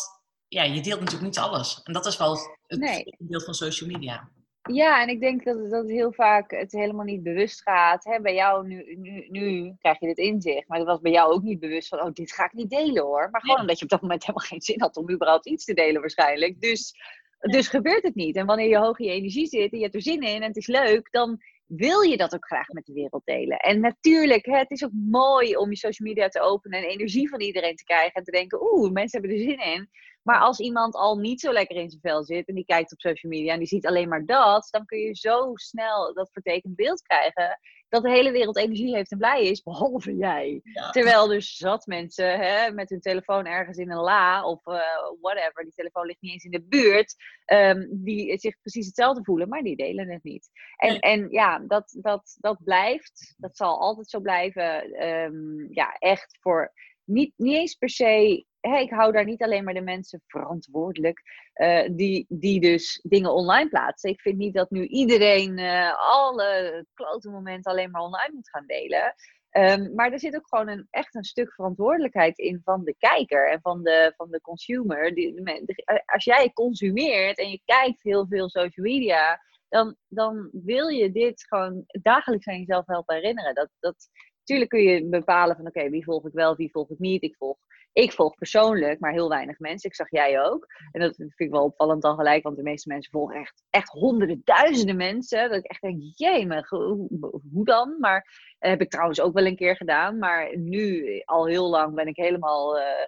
[0.48, 1.81] ja, je deelt natuurlijk niet alles.
[1.83, 3.14] En dat is wel het Nee.
[3.18, 4.29] deel van social media.
[4.62, 8.05] Ja, en ik denk dat, het- dat heel vaak het helemaal niet bewust gaat.
[8.05, 8.20] Hè?
[8.20, 11.42] Bij jou nu, nu, nu krijg je dit inzicht, maar dat was bij jou ook
[11.42, 13.29] niet bewust van, oh, dit ga ik niet delen hoor.
[13.31, 13.64] Maar gewoon Nee.
[13.64, 16.61] omdat je op dat moment helemaal geen zin had om überhaupt iets te delen waarschijnlijk.
[16.61, 16.94] Dus,
[17.38, 18.37] dus gebeurt het niet.
[18.37, 20.48] En wanneer je hoog in je energie zit en je hebt er zin in en
[20.48, 21.40] het is leuk, dan
[21.76, 23.59] wil je dat ook graag met de wereld delen.
[23.59, 27.40] En natuurlijk, het is ook mooi om je social media te openen en energie van
[27.40, 29.90] iedereen te krijgen en te denken, oeh, mensen hebben er zin in.
[30.31, 33.01] Maar als iemand al niet zo lekker in zijn vel zit en die kijkt op
[33.01, 36.77] social media en die ziet alleen maar dat, dan kun je zo snel dat vertekend
[36.77, 40.61] beeld krijgen dat de hele wereld energie heeft en blij is, behalve jij.
[40.62, 40.90] Ja.
[40.90, 44.81] Terwijl dus zat mensen hè, met hun telefoon ergens in een la of eh,
[45.21, 47.14] whatever, die telefoon ligt niet eens in de buurt,
[47.45, 50.51] ehm, die zich precies hetzelfde voelen, maar die delen het niet.
[50.77, 51.01] En, Nee.
[51.01, 56.73] en ja, dat, dat, dat blijft, dat zal altijd zo blijven, ehm, ja, echt voor
[57.05, 58.45] niet, niet eens per se.
[58.61, 63.33] Hè, ik hou daar niet alleen maar de mensen verantwoordelijk eh, die, die dus dingen
[63.33, 64.11] online plaatsen.
[64.11, 68.66] Ik vind niet dat nu iedereen eh, alle klote momenten alleen maar online moet gaan
[68.66, 69.14] delen.
[69.51, 73.51] Ehm, maar er zit ook gewoon een, echt een stuk verantwoordelijkheid in van de kijker
[73.51, 75.14] en van de, van de consumer.
[75.14, 80.88] Die, de- als jij consumeert en je kijkt heel veel social media, dan, dan wil
[80.88, 83.55] je dit gewoon dagelijks aan jezelf helpen herinneren.
[83.55, 84.09] Dat, dat,
[84.44, 87.23] Tuurlijk kun je bepalen van oké, wie volg ik wel, wie volg ik niet.
[87.23, 87.57] Ik volg,
[87.92, 89.90] ik volg persoonlijk, maar heel weinig mensen.
[89.90, 90.66] Ik zag jij ook.
[90.92, 93.88] En dat vind ik wel opvallend dan gelijk, want de meeste mensen volgen echt, echt
[93.88, 95.48] honderden, duizenden mensen.
[95.48, 97.09] Dat ik echt denk, jee, hoe,
[97.53, 97.96] hoe dan?
[97.98, 100.18] Maar eh, heb ik trouwens ook wel een keer gedaan.
[100.18, 102.79] Maar nu, al heel lang, ben ik helemaal...
[102.79, 103.07] eh,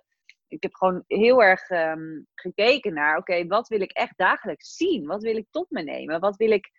[0.49, 5.07] ik heb gewoon heel erg ehm, gekeken naar, oké, wat wil ik echt dagelijks zien?
[5.07, 6.21] Wat wil ik tot me nemen?
[6.21, 6.71] Wat wil ik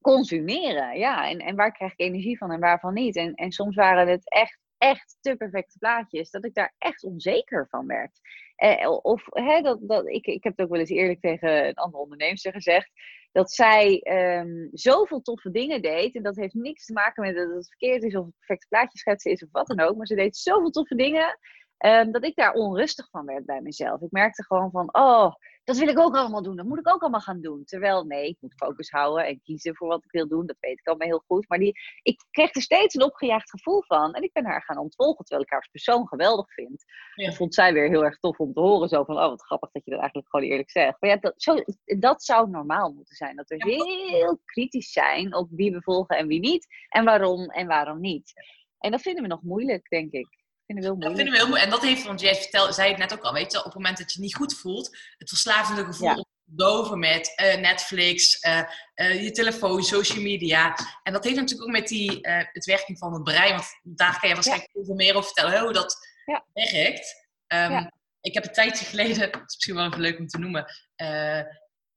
[0.00, 0.98] consumeren?
[0.98, 3.16] Ja, en, en waar krijg ik energie van en waarvan niet?
[3.16, 7.66] En, en soms waren het echt, echt te perfecte plaatjes, dat ik daar echt onzeker
[7.70, 8.20] van werd.
[8.56, 11.74] Eh, of hè, dat, dat, ik, ik heb het ook wel eens eerlijk tegen een
[11.74, 12.90] andere onderneemster gezegd,
[13.32, 16.14] dat zij ehm, zoveel toffe dingen deed.
[16.14, 18.98] En dat heeft niks te maken met dat het verkeerd is of het perfecte plaatje
[18.98, 19.96] schetsen is of wat dan ook.
[19.96, 21.38] Maar ze deed zoveel toffe dingen.
[21.78, 24.00] ehm, dat ik daar onrustig van werd bij mezelf.
[24.00, 25.34] Ik merkte gewoon van, oh,
[25.68, 26.56] dat wil ik ook allemaal doen.
[26.56, 27.64] Dat moet ik ook allemaal gaan doen.
[27.64, 30.46] Terwijl, nee, ik moet focus houden en kiezen voor wat ik wil doen.
[30.46, 31.48] Dat weet ik allemaal heel goed.
[31.48, 34.12] Maar die, ik kreeg er steeds een opgejaagd gevoel van.
[34.12, 36.84] En ik ben haar gaan ontvolgen, terwijl ik haar als persoon geweldig vind.
[37.14, 37.26] Ja.
[37.26, 38.88] Dat vond zij weer heel erg tof om te horen.
[38.88, 40.96] Zo van, oh, wat grappig dat je dat eigenlijk gewoon eerlijk zegt.
[41.00, 41.54] Maar ja, dat, zo,
[41.84, 43.36] dat zou normaal moeten zijn.
[43.36, 46.66] Dat we heel kritisch zijn op wie we volgen en wie niet.
[46.88, 48.32] En waarom en waarom niet.
[48.78, 50.38] En dat vinden we nog moeilijk, denk ik.
[50.68, 51.62] Vinden we heel Dat vinden we heel mooi.
[51.62, 53.74] En dat heeft, want jij vertel, zei het net ook al, weet je, op het
[53.74, 56.24] moment dat je niet goed voelt, het verslavende gevoel Ja.
[56.44, 58.62] doven met eh, Netflix, eh,
[58.94, 60.76] eh, je telefoon, social media.
[61.02, 62.18] En dat heeft natuurlijk ook met die,
[62.52, 65.72] het werking van het brein, want daar kan je waarschijnlijk veel meer over vertellen, hoe
[65.72, 66.44] dat Ja.
[66.52, 67.28] werkt.
[67.46, 67.86] Ehm.
[68.20, 70.64] Ik heb een tijdje geleden, dat is misschien wel even leuk om te noemen,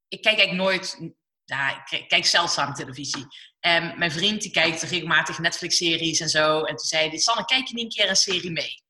[0.08, 1.12] ik kijk eigenlijk nooit,
[1.90, 3.26] ik kijk- zeldzaam televisie.
[3.60, 6.60] En mijn vriend die kijkt regelmatig Netflix-series en zo.
[6.60, 8.84] En toen zei hij, Sanne, kijk je niet een keer een serie mee?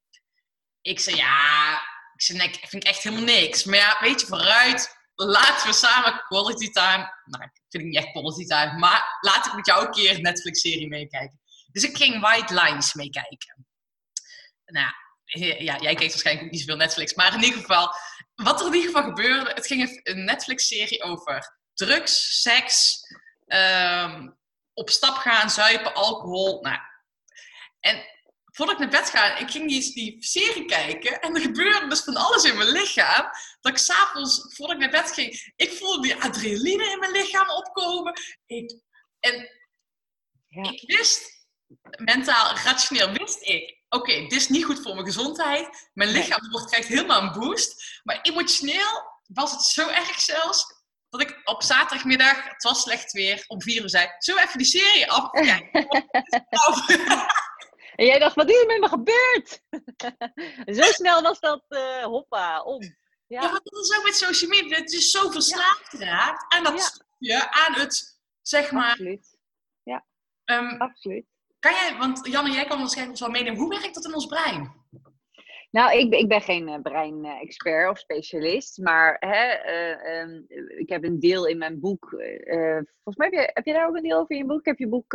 [0.82, 1.74] Ik zei, ja,
[2.14, 3.64] ik zei, nee, ik vind echt helemaal niks.
[3.64, 7.14] Maar ja, weet je, vooruit, laten we samen quality time...
[7.26, 10.16] Nou, ik vind het niet echt quality time, maar laat ik met jou een keer
[10.16, 11.40] een Netflix-serie meekijken.
[11.72, 13.68] Dus ik ging White Lines meekijken.
[14.66, 14.92] Nou,
[15.64, 17.14] ja, jij kijkt waarschijnlijk ook niet zoveel Netflix.
[17.14, 17.96] Maar in ieder geval,
[18.36, 19.54] wat er in ieder geval gebeurde...
[19.54, 23.00] Het ging een Netflix-serie over drugs, seks...
[23.48, 24.30] ehm,
[24.74, 26.62] op stap gaan, zuipen, alcohol.
[26.62, 26.80] Nou,
[27.80, 28.06] en
[28.46, 31.20] voordat ik naar bed ga, ik ging die, die serie kijken.
[31.22, 33.30] En er gebeurde dus van alles in mijn lichaam.
[33.62, 37.50] Dat ik s'avonds, voordat ik naar bed ging, ik voelde die adrenaline in mijn lichaam
[37.50, 38.14] opkomen.
[38.46, 38.80] Ik,
[39.20, 39.50] en
[40.48, 40.72] Ja.
[40.72, 41.46] ik wist,
[41.98, 45.90] mentaal, rationeel wist ik, oké, dit is niet goed voor mijn gezondheid.
[45.94, 48.00] Mijn lichaam wordt, krijgt helemaal een boost.
[48.04, 50.66] Maar emotioneel was het zo erg zelfs
[51.12, 54.58] dat ik op zaterdagmiddag, het was slecht weer, om vier uur zei, zullen we even
[54.60, 55.88] die serie afkijken?
[57.96, 59.62] En jij dacht, wat is er met me gebeurd?
[60.78, 62.82] Zo snel was dat, eh, hoppa, om.
[63.28, 64.78] Ja, Ja, dat is ook met social media.
[64.78, 66.80] Het is zo verslaafd geraakt aan dat Ja.
[66.80, 68.90] stukje, aan het, zeg maar...
[68.90, 69.38] absoluut.
[70.46, 71.26] ehm, absoluut.
[71.60, 73.60] kan jij, want Janne, jij kan waarschijnlijk ons wel meenemen.
[73.60, 74.81] Hoe werkt dat in ons brein?
[75.72, 80.90] Nou, ik, ben- ik ben geen eh, brein-expert of specialist, maar hè, eh, ehm, ik
[80.90, 82.14] heb een deel in mijn boek.
[82.14, 84.60] eh, volgens mij heb je, heb je daar ook een deel over in je boek?
[84.60, 85.12] Ik heb je boek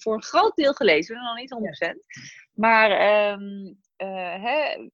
[0.00, 2.02] voor een groot deel gelezen, nog niet 100%.
[2.54, 4.88] Maar ehm, eh, hè,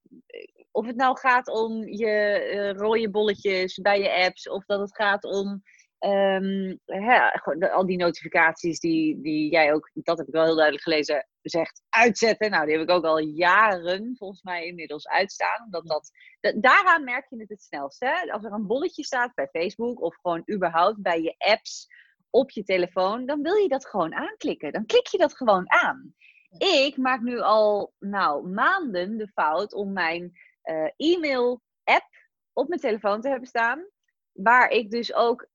[0.71, 5.25] of het nou gaat om je rode bolletjes bij je apps, of dat het gaat
[5.25, 5.63] om
[5.99, 10.45] ehm, hè, gewoon de- al die notificaties die, die jij ook, dat heb ik wel
[10.45, 12.51] heel duidelijk gelezen, zegt uitzetten.
[12.51, 15.65] Nou, die heb ik ook al jaren volgens mij inmiddels uitstaan.
[15.65, 18.01] Omdat dat, da- daaraan merk je het het snelst.
[18.01, 18.33] Hè?
[18.33, 21.87] Als er een bolletje staat bij Facebook of gewoon überhaupt bij je apps
[22.31, 24.73] op je telefoon, dan wil je dat gewoon aanklikken.
[24.73, 26.15] Dan klik je dat gewoon aan.
[26.59, 30.33] Ik maak nu al nou, maanden de fout om mijn
[30.63, 32.09] eh, e-mail-app
[32.53, 33.87] op mijn telefoon te hebben staan.
[34.33, 35.49] Waar ik dus ook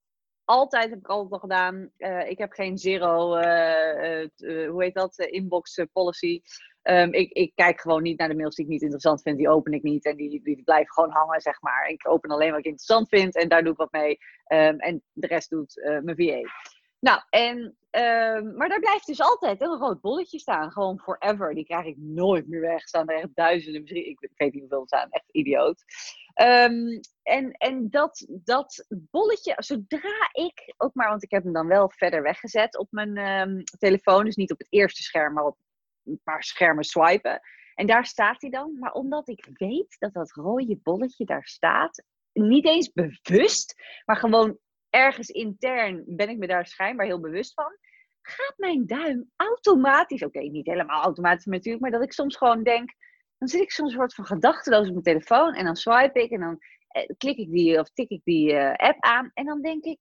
[0.45, 4.93] altijd, heb ik altijd al gedaan, eh, ik heb geen zero, eh, eh, hoe heet
[4.93, 6.41] dat, inbox policy.
[6.81, 9.49] Ehm, ik, ik kijk gewoon niet naar de mails die ik niet interessant vind, die
[9.49, 11.87] open ik niet en die, die blijven gewoon hangen, zeg maar.
[11.87, 14.17] Ik open alleen wat ik interessant vind en daar doe ik wat mee.
[14.45, 16.49] Ehm, en de rest doet mijn VA.
[16.99, 20.71] Nou, en, ehm, maar daar blijft dus altijd een rood bolletje staan.
[20.71, 21.53] Gewoon forever.
[21.53, 22.87] Die krijg ik nooit meer weg.
[22.87, 25.09] Staan er echt duizenden, misschien, ik weet niet hoeveel staan.
[25.09, 25.83] Echt idioot.
[26.33, 31.67] Ehm, en en dat, dat bolletje, zodra ik ook maar, want ik heb hem dan
[31.67, 34.25] wel verder weggezet op mijn ehm, telefoon.
[34.25, 35.57] Dus niet op het eerste scherm, maar op
[36.05, 37.41] een paar schermen swipen.
[37.75, 38.79] En daar staat hij dan.
[38.79, 43.75] Maar omdat ik weet dat dat rode bolletje daar staat, niet eens bewust,
[44.05, 44.57] maar gewoon
[44.91, 47.77] ergens intern ben ik me daar schijnbaar heel bewust van.
[48.21, 52.93] Gaat mijn duim automatisch, oké, niet helemaal automatisch natuurlijk, maar dat ik soms gewoon denk,
[53.37, 56.39] dan zit ik soms soort van gedachteloos op mijn telefoon en dan swipe ik en
[56.39, 59.83] dan eh, klik ik die of tik ik die eh, app aan en dan denk
[59.83, 59.99] ik,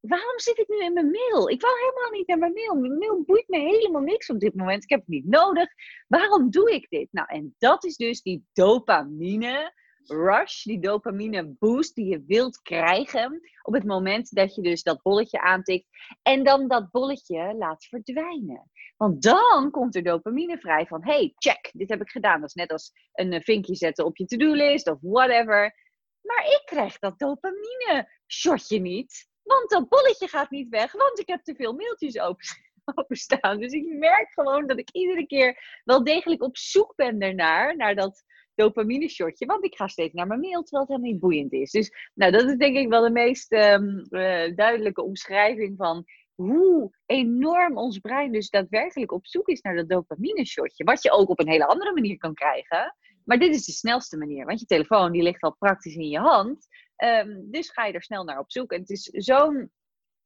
[0.00, 1.48] waarom zit ik nu in mijn mail?
[1.48, 2.74] Ik wou helemaal niet naar mijn mail.
[2.74, 4.82] Mijn mail boeit me helemaal niks op dit moment.
[4.82, 5.68] Ik heb het niet nodig.
[6.08, 7.08] Waarom doe ik dit?
[7.10, 9.72] Nou, en dat is dus die dopamine
[10.06, 15.02] rush, die dopamine boost die je wilt krijgen op het moment dat je dus dat
[15.02, 15.86] bolletje aantikt
[16.22, 18.70] en dan dat bolletje laat verdwijnen.
[18.96, 22.40] Want dan komt er dopamine vrij van, hey, check, dit heb ik gedaan.
[22.40, 25.74] Dat is net als een eh, vinkje zetten op je to-do-list of whatever.
[26.20, 29.30] Maar ik krijg dat dopamine shotje niet.
[29.42, 32.46] Want dat bolletje gaat niet weg, want ik heb te veel mailtjes open,
[32.94, 33.58] openstaan.
[33.58, 37.94] Dus ik merk gewoon dat ik iedere keer wel degelijk op zoek ben daarnaar, naar
[37.94, 39.46] dat dopamine shotje.
[39.46, 41.70] Want ik ga steeds naar mijn mail, terwijl het helemaal niet boeiend is.
[41.70, 46.90] Dus nou, dat is denk ik wel de meest ehm, eh, duidelijke omschrijving van hoe
[47.06, 50.84] enorm ons brein dus daadwerkelijk op zoek is naar dat dopamine shotje.
[50.84, 52.96] Wat je ook op een hele andere manier kan krijgen.
[53.24, 56.18] Maar dit is de snelste manier, want je telefoon die ligt al praktisch in je
[56.18, 56.66] hand.
[56.96, 58.72] Ehm, dus ga je er snel naar op zoek.
[58.72, 59.70] En het is zo'n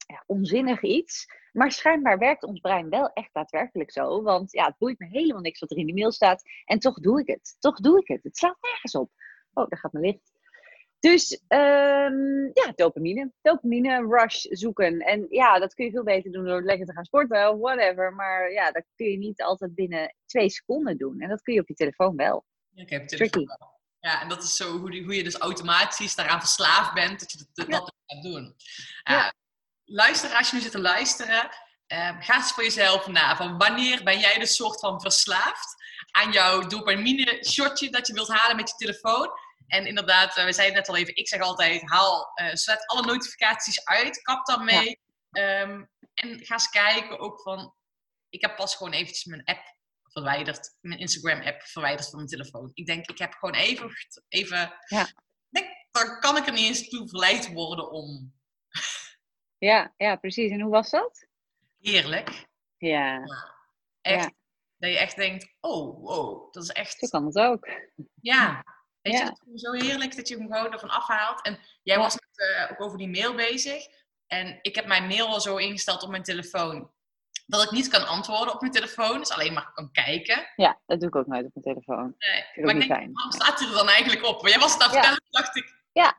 [0.07, 1.25] ja, onzinnig iets.
[1.51, 4.21] Maar schijnbaar werkt ons brein wel echt daadwerkelijk zo.
[4.21, 6.41] Want ja, het boeit me helemaal niks wat er in die mail staat.
[6.65, 7.55] En toch doe ik het.
[7.59, 8.23] Toch doe ik het.
[8.23, 9.11] Het slaat nergens op.
[9.53, 10.31] Oh, daar gaat mijn licht.
[10.99, 13.31] Dus ehm, ja, dopamine.
[13.41, 14.99] Dopamine rush zoeken.
[14.99, 18.13] En ja, dat kun je veel beter doen door lekker te gaan sporten of whatever.
[18.13, 21.19] Maar ja, dat kun je niet altijd binnen twee seconden doen.
[21.19, 22.45] En dat kun je op je telefoon wel.
[22.69, 23.57] Ja, ik heb telefoon.
[23.99, 27.31] Ja, en dat is zo hoe, die- hoe je dus automatisch daaraan verslaafd bent, dat
[27.31, 28.15] je dat, dat, Ja.
[28.15, 28.55] gaat doen.
[29.03, 29.33] Ja.
[29.89, 31.49] Luister, als je nu zit te luisteren,
[31.87, 33.35] eh, ga eens voor jezelf na.
[33.35, 35.75] Van wanneer ben jij dus soort van verslaafd
[36.11, 39.29] aan jouw dopamine shotje dat je wilt halen met je telefoon?
[39.67, 43.05] En inderdaad, eh, we zeiden net al even, ik zeg altijd, haal, eh zet alle
[43.05, 44.99] notificaties uit, kap daarmee.
[45.31, 47.73] Ehm, en ga eens kijken ook van,
[48.29, 52.71] ik heb pas gewoon eventjes mijn app verwijderd, mijn Instagram-app verwijderd van mijn telefoon.
[52.73, 53.91] Ik denk, ik heb gewoon even,
[54.27, 55.07] even Ja.
[55.49, 58.33] denk, dan kan ik er niet eens toe verleid worden om
[59.57, 60.51] Ja, ja, precies.
[60.51, 61.25] En hoe was dat?
[61.81, 62.45] heerlijk.
[62.77, 63.23] Ja,
[64.01, 64.31] Echt, Ja.
[64.77, 67.67] dat je echt denkt, oh, wow, dat is echt, zo kan het ook.
[68.21, 68.63] ja.
[69.01, 71.41] Weet je, dat is zo heerlijk dat je hem gewoon ervan afhaalt.
[71.41, 73.87] En jij was net eh, ook over die mail bezig.
[74.27, 76.91] En ik heb mijn mail al zo ingesteld op mijn telefoon.
[77.45, 80.47] Dat ik niet kan antwoorden op mijn telefoon, dus alleen maar kan kijken.
[80.55, 82.15] Ja, dat doe ik ook nooit op mijn telefoon.
[82.17, 84.41] Nee, maar ik denk, waarom staat hij er dan eigenlijk op?
[84.41, 85.01] Maar jij was het aan het Ja.
[85.03, 86.17] vertellen, dacht ik, Ja,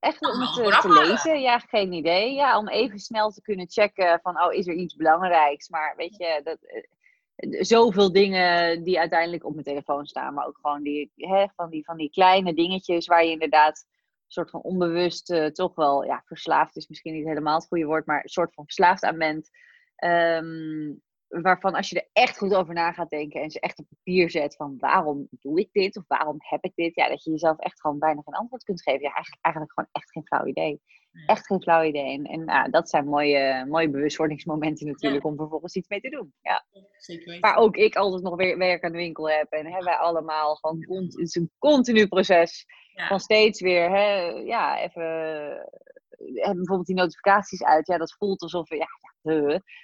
[0.00, 1.40] echt Ja, om het gewoon eh, te lezen.
[1.40, 2.34] Ja, geen idee.
[2.34, 5.68] Ja, om even snel te kunnen checken van, oh, is er iets belangrijks?
[5.68, 10.34] Maar weet je, dat, eh, zoveel dingen die uiteindelijk op mijn telefoon staan.
[10.34, 13.86] Maar ook gewoon die, hè, van, die, van die kleine dingetjes waar je inderdaad
[14.26, 18.06] soort van onbewust eh, toch wel, ja, verslaafd is misschien niet helemaal het goede woord,
[18.06, 19.50] maar een soort van verslaafd aan bent.
[19.96, 20.92] Ehm,
[21.28, 24.30] waarvan als je er echt goed over na gaat denken en ze echt op papier
[24.30, 27.58] zet van waarom doe ik dit of waarom heb ik dit, ja, dat je jezelf
[27.58, 29.00] echt gewoon bijna geen antwoord kunt geven.
[29.00, 30.80] Ja, eigenlijk, eigenlijk gewoon echt geen flauw idee.
[31.26, 32.12] Echt geen flauw idee.
[32.12, 36.32] En, en nou, dat zijn mooie, mooie bewustwordingsmomenten natuurlijk om vervolgens iets mee te doen.
[36.42, 36.66] Ja.
[36.96, 37.40] Zeker.
[37.40, 39.50] Waar ook ik altijd nog weer werk aan de winkel heb.
[39.50, 43.06] En hè, wij allemaal gewoon, het is een continu proces Ja.
[43.06, 45.04] van steeds weer, hè, ja, even,
[46.18, 47.86] eh, bijvoorbeeld die notificaties uit.
[47.86, 48.88] Ja, dat voelt alsof we, ja,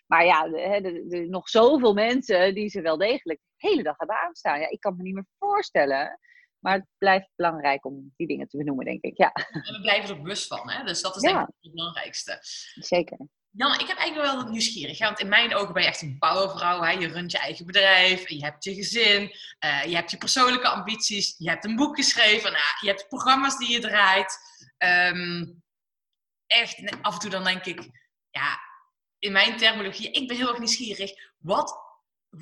[0.07, 4.61] maar ja, de- nog zoveel mensen die ze wel degelijk de hele dag hebben aanstaan.
[4.61, 6.19] Ja, ik kan me niet meer voorstellen.
[6.59, 9.17] Maar het blijft belangrijk om die dingen te benoemen, denk ik.
[9.19, 10.85] Ja, En we blijven er bewust van, hè?
[10.85, 11.29] dus dat is Ja.
[11.37, 12.39] denk ik het belangrijkste.
[12.75, 13.19] zeker.
[13.55, 14.99] Jan, ik heb eigenlijk wel wat nieuwsgierig.
[14.99, 16.81] Want in mijn ogen ben je echt een powervrouw.
[16.83, 16.91] Hè?
[16.91, 20.69] Je runt je eigen bedrijf, en je hebt je gezin, eh, je hebt je persoonlijke
[20.69, 24.39] ambities, je hebt een boek geschreven, nou, je hebt programma's die je draait.
[24.79, 25.45] Ehm,
[26.53, 27.91] echt, af en toe dan denk ik,
[28.31, 28.59] ja,
[29.19, 31.13] in mijn terminologie, ik ben heel erg nieuwsgierig.
[31.39, 31.79] Wat,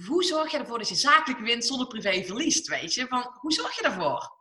[0.07, 3.07] hoe zorg je ervoor dat je zakelijk wint zonder privé verliest, weet je?
[3.07, 4.39] Van, hoe zorg je daarvoor?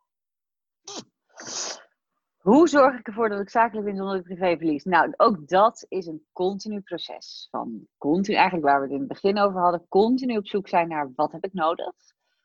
[2.40, 4.84] Hoe zorg ik ervoor dat ik zakelijk win zonder dat ik privé verlies?
[4.84, 7.48] Nou, ook dat is een continu proces.
[7.52, 10.88] Van continu, eigenlijk waar we het in het begin over hadden, continu op zoek zijn
[10.88, 11.94] naar wat heb ik nodig?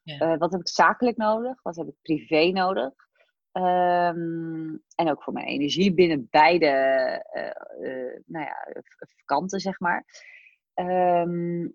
[0.02, 0.18] Ja.
[0.18, 1.62] Eh, wat heb ik zakelijk nodig?
[1.62, 2.92] Wat heb ik privé nodig?
[3.54, 8.82] Ehm, en ook voor mijn energie binnen beide eh, nou ja,
[9.24, 10.04] kanten, zeg maar.
[10.74, 11.66] Ehm,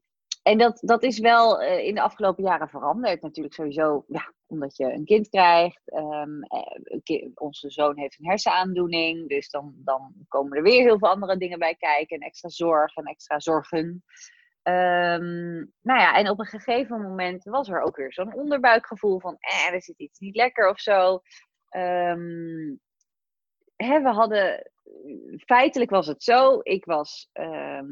[0.43, 3.21] en dat, dat is wel eh, in de afgelopen jaren veranderd.
[3.21, 5.81] Natuurlijk sowieso, ja, omdat je een kind krijgt.
[5.85, 9.29] Ehm, eh, onze zoon heeft een hersenaandoening.
[9.29, 12.17] Dus dan, dan komen er weer heel veel andere dingen bij kijken.
[12.17, 14.03] En extra zorg en extra zorgen.
[14.63, 19.35] Ehm, nou ja, en op een gegeven moment was er ook weer zo'n onderbuikgevoel van,
[19.39, 21.21] eh, er zit iets niet lekker of zo.
[21.69, 22.75] Ehm,
[23.75, 24.71] hè, we hadden,
[25.37, 27.87] feitelijk was het zo, ik was ehm,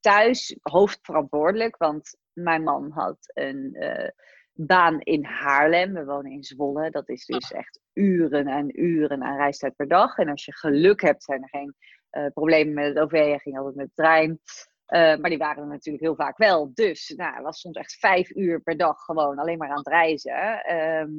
[0.00, 4.08] thuis hoofdverantwoordelijk, want mijn man had een eh,
[4.52, 5.92] baan in Haarlem.
[5.92, 6.90] We wonen in Zwolle.
[6.90, 10.18] Dat is dus echt uren en uren aan reistijd per dag.
[10.18, 11.74] En als je geluk hebt, zijn er geen
[12.10, 13.10] eh, problemen met het OV.
[13.10, 14.40] Hij ging altijd met de trein.
[14.86, 16.70] Eh, maar die waren er natuurlijk heel vaak wel.
[16.74, 19.88] Dus nou, het was soms echt vijf uur per dag gewoon alleen maar aan het
[19.88, 20.62] reizen.
[20.62, 21.10] Ehm,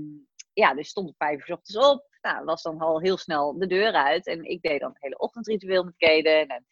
[0.59, 2.07] ja, dus stond om vijf uur ochtends op.
[2.21, 4.27] Nou, was dan al heel snel de deur uit.
[4.27, 6.47] En ik deed dan het hele ochtendritueel met Kaden.
[6.47, 6.65] En,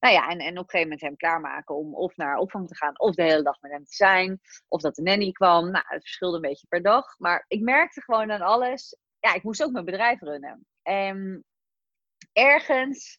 [0.00, 2.76] nou ja, en, en op een gegeven moment hem klaarmaken om of naar opvang te
[2.76, 4.40] gaan, of de hele dag met hem te zijn.
[4.68, 5.70] Of dat de nanny kwam.
[5.70, 7.18] Nou, het verschilde een beetje per dag.
[7.18, 8.96] Maar ik merkte gewoon aan alles.
[9.20, 10.66] Ja, ik moest ook mijn bedrijf runnen.
[10.82, 11.44] En
[12.32, 13.16] ergens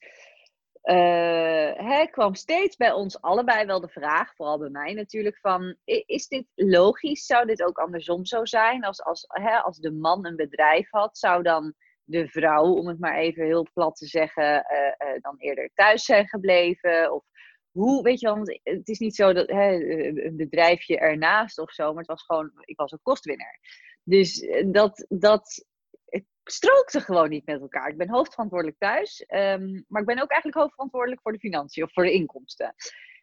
[0.94, 6.28] hè, kwam steeds bij ons allebei wel de vraag, vooral bij mij natuurlijk, van is
[6.28, 7.26] dit logisch?
[7.26, 8.84] Zou dit ook andersom zo zijn?
[8.84, 11.74] Als, als, hè, als de man een bedrijf had, zou dan
[12.06, 16.06] de vrouw, om het maar even heel plat te zeggen, eh, eh, dan eerder thuis
[16.06, 17.14] zijn gebleven?
[17.14, 17.24] Of
[17.72, 19.74] hoe, weet je want het is niet zo dat hè,
[20.26, 23.60] een bedrijfje ernaast of zo, maar het was gewoon, ik was een kostwinner.
[24.04, 25.66] Dus eh, dat, dat
[26.52, 27.90] strookte gewoon niet met elkaar.
[27.90, 31.94] Ik ben hoofdverantwoordelijk thuis, ehm, maar ik ben ook eigenlijk hoofdverantwoordelijk voor de financiën of
[31.94, 32.76] voor de inkomsten.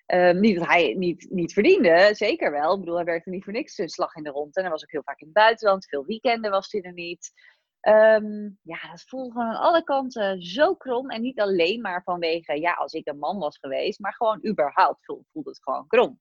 [0.07, 2.73] Ehm, niet dat hij niet, niet verdiende, zeker wel.
[2.73, 4.57] Ik bedoel, hij werkte niet voor niks een slag in de rond.
[4.57, 5.89] En hij was ook heel vaak in het buitenland.
[5.89, 7.33] Veel weekenden was hij er niet.
[7.81, 11.11] Ehm, ja, dat voelde gewoon aan alle kanten zo krom.
[11.11, 15.05] En niet alleen maar vanwege, ja, als ik een man was geweest, maar gewoon überhaupt
[15.05, 16.21] voelde, voelde het gewoon krom.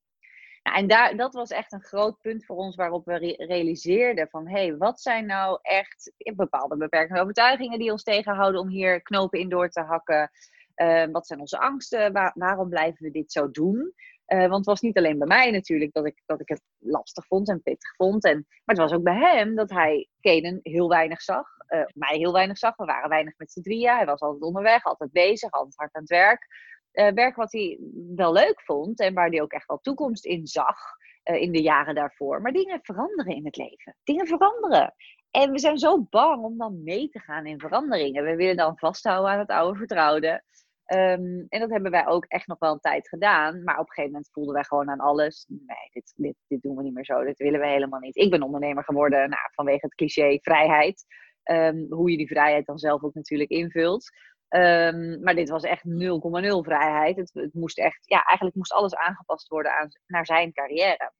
[0.63, 4.29] Nou, en daar, dat was echt een groot punt voor ons waarop we re- realiseerden
[4.29, 9.01] van, hé, hey, wat zijn nou echt bepaalde beperkende overtuigingen die ons tegenhouden om hier
[9.01, 10.31] knopen in door te hakken?
[10.75, 12.13] Eh, wat zijn onze angsten?
[12.13, 13.93] Waar- waarom blijven we dit zo doen?
[14.25, 17.25] Eh, want het was niet alleen bij mij natuurlijk dat ik, dat ik het lastig
[17.25, 18.23] vond en pittig vond.
[18.23, 21.47] En, maar het was ook bij hem dat hij Kaden heel weinig zag.
[21.67, 22.75] eh, mij heel weinig zag.
[22.75, 23.95] We waren weinig met z'n drieën.
[23.95, 26.47] Hij was altijd onderweg, altijd bezig, altijd hard aan het werk.
[26.91, 27.79] Eh, werk wat hij
[28.15, 30.77] wel leuk vond en waar hij ook echt wel toekomst in zag
[31.23, 32.41] eh, in de jaren daarvoor.
[32.41, 33.95] Maar dingen veranderen in het leven.
[34.03, 34.93] Dingen veranderen.
[35.31, 38.23] En we zijn zo bang om dan mee te gaan in veranderingen.
[38.23, 40.43] We willen dan vasthouden aan het oude vertrouwde.
[40.85, 43.63] Ehm, en dat hebben wij ook echt nog wel een tijd gedaan.
[43.63, 45.45] Maar op een gegeven moment voelden wij gewoon aan alles.
[45.47, 47.23] Nee, dit, dit, dit doen we niet meer zo.
[47.23, 48.15] Dit willen we helemaal niet.
[48.15, 51.05] Ik ben ondernemer geworden nou, vanwege het cliché vrijheid.
[51.43, 54.09] Ehm, hoe je die vrijheid dan zelf ook natuurlijk invult.
[54.51, 57.15] Ehm, maar dit was echt 0,0 vrijheid.
[57.15, 61.11] Het, het moest echt, ja, eigenlijk moest alles aangepast worden aan, naar zijn carrière.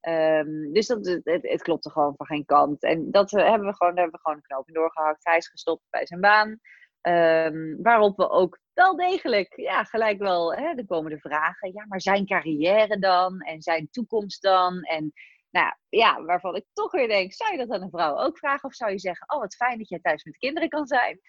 [0.00, 2.82] Ehm, dus dat, het, het, klopte gewoon van geen kant.
[2.82, 5.24] En dat eh, hebben we gewoon, daar hebben we gewoon een knoop in doorgehakt.
[5.24, 6.58] Hij is gestopt bij zijn baan.
[7.00, 11.72] Ehm, waarop we ook wel degelijk, ja, gelijk wel, hè, er komen de vragen.
[11.72, 13.40] Ja, maar zijn carrière dan?
[13.40, 14.82] En zijn toekomst dan?
[14.82, 15.12] En
[15.50, 18.68] Nou ja, waarvan ik toch weer denk, zou je dat aan een vrouw ook vragen?
[18.68, 21.20] Of zou je zeggen, oh wat fijn dat jij thuis met de kinderen kan zijn?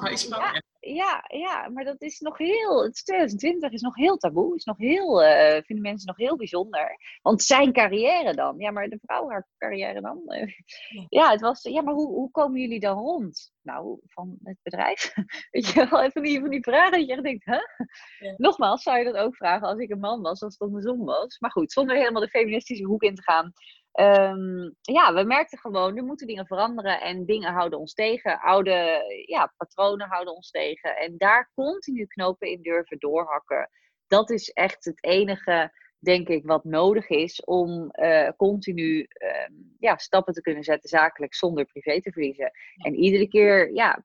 [0.00, 0.62] Huisvrouw, ja.
[0.94, 1.24] Ja.
[1.28, 4.78] Ja, maar dat is nog heel, het is 2020 is nog heel taboe, is nog
[4.78, 6.98] heel, eh, vinden mensen nog heel bijzonder.
[7.22, 10.22] Want zijn carrière dan, ja, maar de vrouw haar carrière dan?
[10.26, 10.52] Eh,
[11.08, 13.52] ja, het was, ja, maar hoe, hoe komen jullie dan rond?
[13.62, 15.12] Nou, van het bedrijf.
[15.50, 17.58] Weet je wel, van die, van die vragen dat je echt denkt, hè?
[18.18, 18.34] Ja.
[18.36, 21.38] Nogmaals, zou je dat ook vragen als ik een man was, als het andersom was.
[21.38, 23.52] Maar goed, zonder helemaal de feministische hoek in te gaan.
[23.96, 28.40] Ehm, ja, we merkten gewoon, er moeten dingen veranderen en dingen houden ons tegen.
[28.40, 30.96] Oude ja, patronen houden ons tegen.
[30.96, 33.70] En daar continu knopen in durven doorhakken.
[34.06, 39.96] Dat is echt het enige, denk ik, wat nodig is om eh, continu ehm, ja,
[39.96, 42.50] stappen te kunnen zetten zakelijk zonder privé te verliezen.
[42.76, 44.04] En iedere keer ja,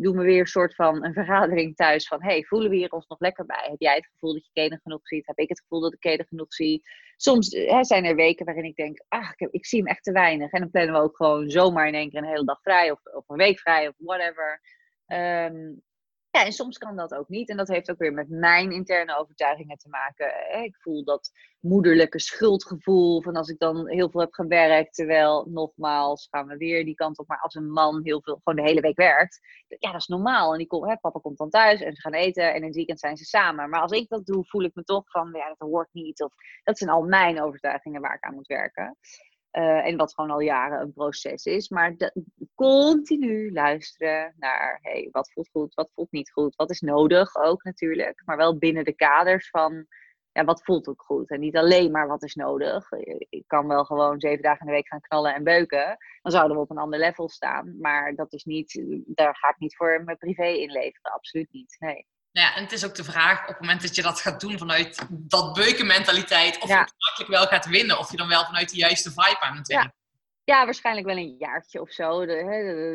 [0.00, 3.06] doen we weer een soort van een vergadering thuis van hey, voelen we hier ons
[3.06, 3.66] nog lekker bij?
[3.70, 5.26] Heb jij het gevoel dat je keden genoeg ziet?
[5.26, 6.82] Heb ik het gevoel dat ik keden genoeg zie?
[7.16, 9.88] Soms eh, hè, zijn er weken waarin ik denk, ah, ik, heb- ik zie hem
[9.88, 10.50] echt te weinig.
[10.52, 13.00] En dan plannen we ook gewoon zomaar in één keer een hele dag vrij of,
[13.04, 14.60] of een week vrij of whatever.
[15.06, 15.72] Ehm,
[16.32, 17.48] ja, en soms kan dat ook niet.
[17.48, 20.62] En dat heeft ook weer met mijn interne overtuigingen te maken.
[20.64, 21.30] Ik voel dat
[21.60, 24.94] moederlijke schuldgevoel van als ik dan heel veel heb gewerkt.
[24.94, 27.28] Terwijl, nogmaals, gaan we weer die kant op.
[27.28, 29.40] Maar als een man heel veel, gewoon de hele week werkt.
[29.68, 30.52] Ja, dat is normaal.
[30.52, 32.50] En die hè, papa komt dan thuis en ze gaan eten.
[32.50, 33.70] En in het weekend zijn ze samen.
[33.70, 36.22] Maar als ik dat doe, voel ik me toch van, ja, dat hoort niet.
[36.22, 38.96] Of dat zijn al mijn overtuigingen waar ik aan moet werken.
[39.52, 41.68] Eh, en wat gewoon al jaren een proces is.
[41.68, 42.12] Maar
[42.54, 47.64] continu luisteren naar hey, wat voelt goed, wat voelt niet goed, wat is nodig ook
[47.64, 48.22] natuurlijk.
[48.24, 49.86] Maar wel binnen de kaders van
[50.32, 51.30] ja, wat voelt ook goed.
[51.30, 52.92] En niet alleen maar wat is nodig.
[53.28, 55.96] Ik kan wel gewoon zeven dagen in de week gaan knallen en beuken.
[56.22, 57.76] Dan zouden we op een ander level staan.
[57.80, 61.12] Maar dat is niet, daar ga ik niet voor mijn privé inleveren.
[61.12, 61.76] Absoluut niet.
[61.78, 62.06] Nee.
[62.32, 64.40] Nou ja, en het is ook de vraag op het moment dat je dat gaat
[64.40, 66.78] doen vanuit dat beukenmentaliteit, of Ja.
[66.78, 69.68] je daadwerkelijk wel gaat winnen, of je dan wel vanuit de juiste vibe aan het
[69.68, 69.92] Ja.
[70.44, 72.26] Ja, waarschijnlijk wel een jaartje of zo.
[72.26, 72.42] Dat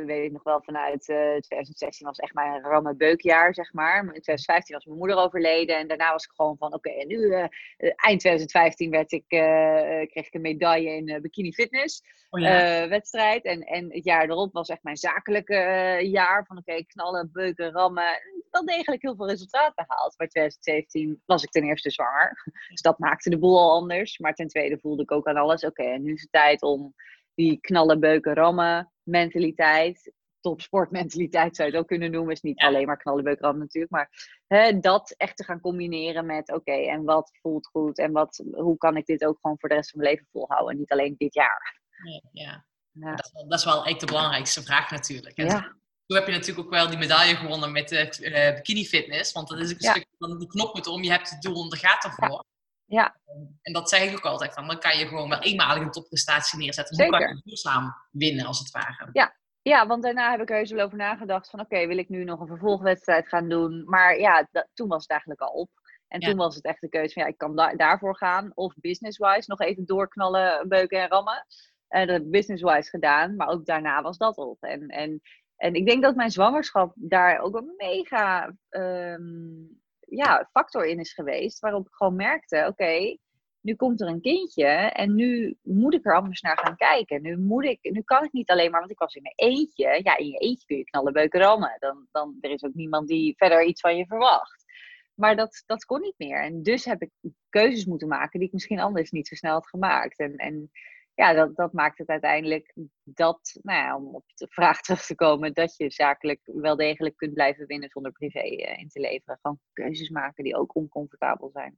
[0.05, 3.97] weet ik nog wel vanuit eh 2016 was echt mijn ramme beukjaar, zeg maar.
[3.97, 7.31] In 2015 was mijn moeder overleden en daarna was ik gewoon van, oké, en nu,
[7.33, 7.43] eh,
[7.77, 12.01] eh, eind 2015 werd ik, eh, eh, kreeg ik een medaille in eh, bikini fitness
[12.29, 12.81] Oh ja.
[12.81, 13.43] eh, wedstrijd.
[13.43, 17.71] En, en het jaar erop was echt mijn zakelijke eh, jaar van, oké, knallen, beuken,
[17.71, 18.21] rammen.
[18.51, 20.13] Wel degelijk heel veel resultaat behaald.
[20.17, 22.43] Maar 2017 was ik ten eerste zwanger.
[22.69, 24.17] Dus dat maakte de boel al anders.
[24.19, 26.93] Maar ten tweede voelde ik ook aan alles, oké, en nu is het tijd om
[27.37, 30.11] die knallen, beuken, rammen mentaliteit.
[30.39, 32.33] Topsportmentaliteit zou je het ook kunnen noemen.
[32.33, 32.67] Is niet Ja.
[32.67, 33.91] alleen maar knallen, beuken, rammen natuurlijk.
[33.91, 34.09] Maar
[34.47, 37.97] hè, dat echt te gaan combineren met oké, en wat voelt goed?
[37.97, 40.71] En wat, hoe kan ik dit ook gewoon voor de rest van mijn leven volhouden?
[40.73, 41.81] En niet alleen dit jaar.
[42.03, 42.65] Nee, ja.
[42.91, 43.15] Ja.
[43.15, 45.37] Dat, is wel, dat is wel eigenlijk de belangrijkste vraag natuurlijk.
[45.37, 45.75] En Ja.
[46.05, 49.31] toen heb je natuurlijk ook wel die medaille gewonnen met de eh, bikini fitness.
[49.31, 49.91] Want dat is ook een Ja.
[49.91, 51.03] stuk van die knop moet om.
[51.03, 52.43] Je hebt het doel en er gaat ervoor.
[52.87, 53.15] Ja.
[53.61, 54.53] En dat zeg ik ook altijd.
[54.53, 56.95] Van, dan kan je gewoon wel eenmalig een topprestatie neerzetten.
[56.97, 57.35] Hoe kan Zeker.
[57.35, 59.31] je duurzaam winnen als het ware?
[59.61, 62.39] Ja, want daarna heb ik heus wel over nagedacht van oké, wil ik nu nog
[62.39, 63.83] een vervolgwedstrijd gaan doen?
[63.85, 65.69] Maar ja, da- toen was het eigenlijk al op.
[66.07, 66.27] En Ja.
[66.27, 68.51] toen was het echt de keuze van ja, ik kan da- daarvoor gaan.
[68.53, 71.45] Of business-wise nog even doorknallen, beuken en rammen.
[71.87, 73.35] En dat heb ik business-wise gedaan.
[73.35, 74.63] Maar ook daarna was dat op.
[74.63, 75.21] En, en,
[75.55, 79.23] en ik denk dat mijn zwangerschap daar ook een mega ehm,
[80.09, 81.59] ja, factor in is geweest.
[81.59, 83.17] Waarop ik gewoon merkte, oké,
[83.61, 87.21] nu komt er een kindje en nu moet ik er anders naar gaan kijken.
[87.21, 89.99] Nu, moet ik, nu kan ik niet alleen maar, want ik was in mijn eentje.
[90.03, 91.77] Ja, in je eentje kun je knallen, beuken, rammen.
[91.79, 94.65] Dan, dan, er is ook niemand die verder iets van je verwacht.
[95.13, 96.43] Maar dat, dat kon niet meer.
[96.43, 97.11] En dus heb ik
[97.49, 100.19] keuzes moeten maken die ik misschien anders niet zo snel had gemaakt.
[100.19, 100.71] En, en
[101.17, 105.15] ja, dat, dat maakt het uiteindelijk dat, nou ja, om op de vraag terug te
[105.15, 109.39] komen, dat je zakelijk wel degelijk kunt blijven winnen zonder privé eh, in te leveren.
[109.41, 111.77] Gewoon keuzes maken die ook oncomfortabel zijn.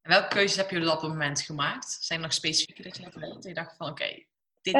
[0.00, 1.90] En welke keuzes heb je op dat moment gemaakt?
[2.00, 4.26] Zijn er nog specifieke dat je dacht van oké,
[4.60, 4.74] dit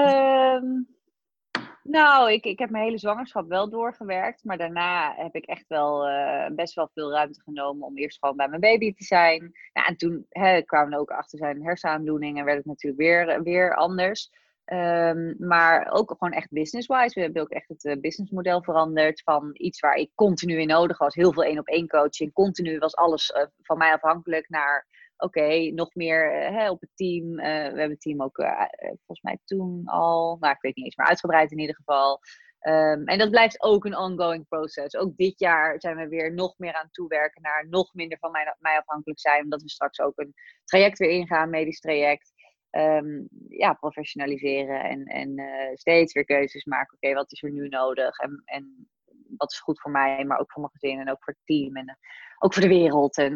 [1.82, 4.44] nou, ik, ik heb mijn hele zwangerschap wel doorgewerkt.
[4.44, 8.36] Maar daarna heb ik echt wel eh, best wel veel ruimte genomen om eerst gewoon
[8.36, 9.52] bij mijn baby te zijn.
[9.72, 13.74] Nou, en toen hè, kwamen ook achter zijn hersenaandoening en werd het natuurlijk weer, weer
[13.74, 14.30] anders.
[14.64, 17.14] Ehm, maar ook gewoon echt business-wise.
[17.14, 19.22] We hebben ook echt het eh, businessmodel veranderd.
[19.22, 21.14] Van iets waar ik continu in nodig was.
[21.14, 22.32] Heel veel één op één coaching.
[22.32, 24.86] Continu was alles eh, van mij afhankelijk naar
[25.22, 27.38] oké, nog meer eh, hè, op het team.
[27.38, 30.84] Eh, we hebben het team ook eh, volgens mij toen al, nou ik weet niet
[30.84, 32.20] eens, maar uitgebreid in ieder geval.
[32.58, 34.96] Ehm, en dat blijft ook een ongoing process.
[34.96, 38.30] Ook dit jaar zijn we weer nog meer aan het toewerken naar nog minder van
[38.30, 39.42] mij, mij afhankelijk zijn.
[39.42, 42.32] Omdat we straks ook een traject weer ingaan, medisch traject.
[42.70, 45.40] Ehm, ja, professionaliseren en, en
[45.74, 46.96] steeds weer keuzes maken.
[47.00, 48.18] Oké, wat is er nu nodig?
[48.18, 48.88] En, en
[49.36, 51.76] wat is goed voor mij, maar ook voor mijn gezin en ook voor het team.
[51.76, 51.94] En eh,
[52.38, 53.16] ook voor de wereld.
[53.16, 53.34] En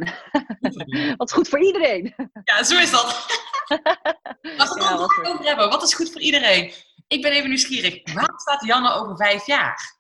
[1.17, 2.15] wat is goed voor iedereen.
[2.45, 3.05] Ja, zo is dat.
[4.57, 6.73] Als we het Ja, over hebben, wat is goed voor iedereen?
[7.07, 8.15] Ik ben even nieuwsgierig.
[8.15, 9.99] Waar staat Janne over vijf jaar?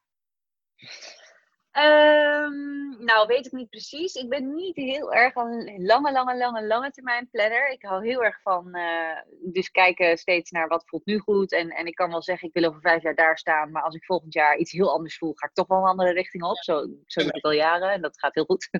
[1.76, 4.14] Ehm, nou, weet ik niet precies.
[4.14, 7.68] Ik ben niet heel erg een lange, lange, lange, lange termijn planner.
[7.68, 9.18] Ik hou heel erg van eh,
[9.52, 11.52] dus kijken steeds naar wat voelt nu goed.
[11.52, 13.70] En, en ik kan wel zeggen, ik wil over vijf jaar daar staan.
[13.70, 16.12] Maar als ik volgend jaar iets heel anders voel, ga ik toch wel een andere
[16.12, 16.56] richting op.
[16.56, 18.68] Zo, zo doe ik het al jaren en dat gaat heel goed.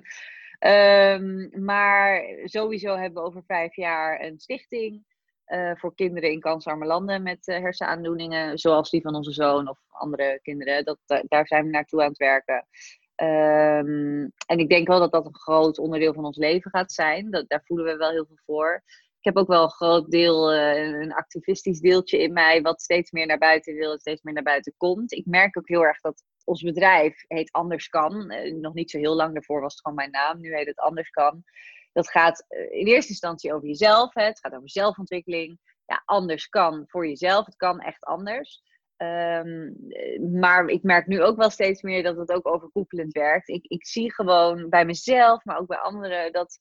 [0.59, 5.05] Ehm, maar sowieso hebben we over vijf jaar een stichting.
[5.47, 9.79] Eh, voor kinderen in kansarme landen met eh, hersenaandoeningen, zoals die van onze zoon of
[9.87, 10.85] andere kinderen.
[10.85, 12.67] Dat, da- daar zijn we naartoe aan het werken.
[13.15, 17.31] Ehm, en ik denk wel dat dat een groot onderdeel van ons leven gaat zijn.
[17.31, 18.83] Dat, daar voelen we wel heel veel voor.
[19.17, 23.11] Ik heb ook wel een groot deel, eh, een activistisch deeltje in mij, wat steeds
[23.11, 25.11] meer naar buiten wil en steeds meer naar buiten komt.
[25.11, 28.33] Ik merk ook heel erg dat ons bedrijf heet Anders Kan.
[28.61, 31.09] Nog niet zo heel lang daarvoor was het gewoon mijn naam, nu heet het Anders
[31.09, 31.43] Kan.
[31.97, 34.23] Dat gaat eh, in eerste instantie over jezelf, hè.
[34.23, 35.59] het gaat over zelfontwikkeling.
[35.85, 38.61] Ja, anders kan voor jezelf, het kan echt anders.
[38.97, 43.47] Ehm, eh, maar ik merk nu ook wel steeds meer dat het ook overkoepelend werkt.
[43.47, 46.57] Ik, ik zie gewoon bij mezelf, maar ook bij anderen, dat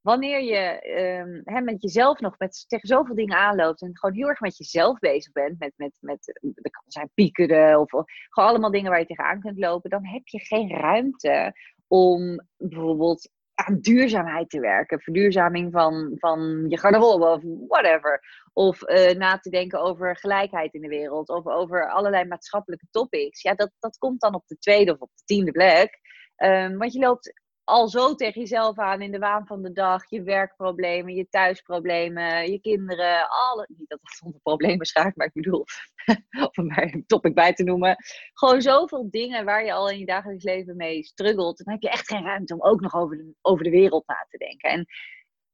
[0.00, 4.28] wanneer je ehm, hè, met jezelf nog met, tegen zoveel dingen aanloopt en gewoon heel
[4.28, 8.04] erg met jezelf bezig bent, met, met, met eh, dat kan zijn piekeren of, of
[8.28, 11.52] gewoon allemaal dingen waar je tegenaan kunt lopen, dan heb je geen ruimte
[11.86, 13.30] om bijvoorbeeld
[13.66, 15.00] aan duurzaamheid te werken.
[15.00, 18.20] Verduurzaming van, van je garderobe of whatever.
[18.52, 21.28] Of eh, na te denken over gelijkheid in de wereld.
[21.28, 23.42] Of over allerlei maatschappelijke topics.
[23.42, 25.98] Ja, dat, dat komt dan op de tweede of op de tiende plek.
[26.36, 27.32] Ehm, want je loopt
[27.68, 30.10] al zo tegen jezelf aan in de waan van de dag.
[30.10, 33.28] Je werkproblemen, je thuisproblemen, je kinderen.
[33.28, 35.64] Alle, niet dat het onder problemen schaart, maar ik bedoel,
[36.58, 37.96] om maar een topic bij te noemen.
[38.32, 41.64] Gewoon zoveel dingen waar je al in je dagelijks leven mee struggelt.
[41.64, 44.26] Dan heb je echt geen ruimte om ook nog over de, over de wereld na
[44.28, 44.70] te denken.
[44.70, 44.86] En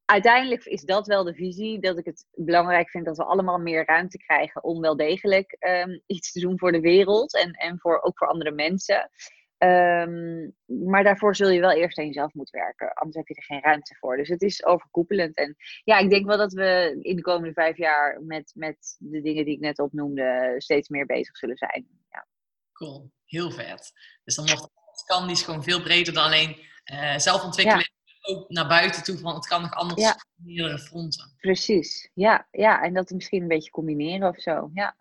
[0.05, 1.79] uiteindelijk is dat wel de visie.
[1.79, 5.99] Dat ik het belangrijk vind dat we allemaal meer ruimte krijgen om wel degelijk ehm,
[6.05, 7.35] iets te doen voor de wereld.
[7.35, 9.09] En, en voor, ook voor andere mensen.
[9.57, 12.93] Ehm, maar daarvoor zul je wel eerst aan jezelf moeten werken.
[12.93, 14.17] Anders heb je er geen ruimte voor.
[14.17, 15.35] Dus het is overkoepelend.
[15.37, 19.21] En ja, ik denk wel dat we in de komende vijf jaar met, met de
[19.21, 21.87] dingen die ik net opnoemde steeds meer bezig zullen zijn.
[22.09, 22.27] Ja.
[22.73, 23.91] Cool, heel vet.
[24.23, 27.93] Dus dan wordt het kan, die is gewoon veel breder dan alleen eh zelfontwikkeling.
[28.21, 30.11] Ook naar buiten toe, van het kan nog anders Ja.
[30.11, 31.33] op meerdere fronten.
[31.37, 32.09] Precies.
[32.13, 34.69] Ja, ja, en dat misschien een beetje combineren of zo.
[34.73, 34.95] Ja,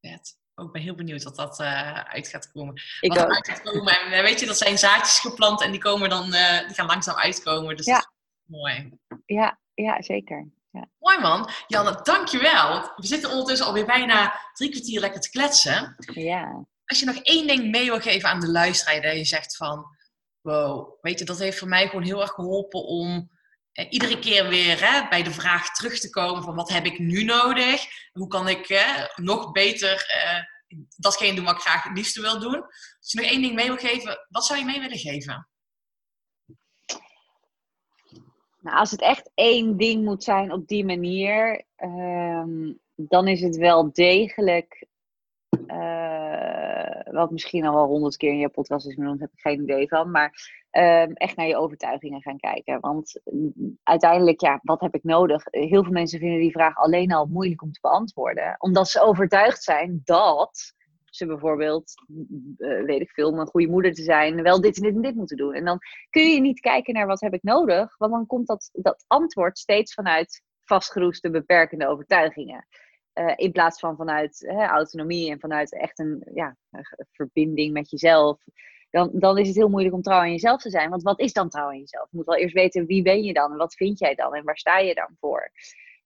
[0.00, 0.36] Vet.
[0.54, 2.74] Ook ben heel benieuwd wat dat eh, uit gaat komen.
[3.00, 3.32] ik wat ook.
[3.34, 4.00] uit gaat komen.
[4.00, 6.86] En eh, weet je, dat zijn zaadjes geplant en die komen dan, eh, die gaan
[6.86, 7.76] langzaam uitkomen.
[7.76, 7.94] Dus Ja.
[7.94, 8.02] dat
[8.42, 8.98] is mooi.
[9.26, 10.48] Ja, ja, zeker.
[10.98, 11.50] Mooi man.
[11.66, 12.92] Janne, dankjewel.
[12.96, 15.94] We zitten ondertussen alweer bijna drie kwartier lekker te kletsen.
[16.14, 16.66] Ja.
[16.84, 19.86] Als je nog één ding mee wil geven aan de luisteraar, dat je zegt van,
[20.40, 23.30] wow, weet je, dat heeft voor mij gewoon heel erg geholpen om
[23.88, 27.24] iedere keer weer hè, bij de vraag terug te komen van wat heb ik nu
[27.24, 27.86] nodig?
[28.12, 30.42] Hoe kan ik eh, nog beter eh,
[30.96, 32.62] datgene doen wat ik graag het liefste wil doen?
[32.62, 35.48] Als je nog één ding mee wil geven, wat zou je mee willen geven?
[38.60, 43.56] Nou, als het echt één ding moet zijn op die manier, ehm, dan is het
[43.56, 44.86] wel degelijk,
[45.66, 49.62] eh, wat misschien al wel honderd keer in je podcast is genoemd, heb ik geen
[49.62, 52.80] idee van, maar ehm, echt naar je overtuigingen gaan kijken.
[52.80, 55.42] Want mm, uiteindelijk, ja, wat heb ik nodig?
[55.50, 59.62] Heel veel mensen vinden die vraag alleen al moeilijk om te beantwoorden, omdat ze overtuigd
[59.62, 61.92] zijn dat ze bijvoorbeeld,
[62.56, 65.02] eh, weet ik veel, om een goede moeder te zijn, wel dit en dit en
[65.02, 65.54] dit moeten doen.
[65.54, 65.78] En dan
[66.10, 69.58] kun je niet kijken naar wat heb ik nodig, want dan komt dat, dat antwoord
[69.58, 72.66] steeds vanuit vastgeroeste beperkende overtuigingen.
[73.14, 76.56] Eh, in plaats van vanuit hè, autonomie en vanuit echt een ja,
[77.12, 78.44] verbinding met jezelf.
[78.90, 80.90] Dan, dan is het heel moeilijk om trouw aan jezelf te zijn.
[80.90, 82.10] Want wat is dan trouw aan jezelf?
[82.10, 84.44] Je moet wel eerst weten wie ben je dan en wat vind jij dan en
[84.44, 85.50] waar sta je dan voor.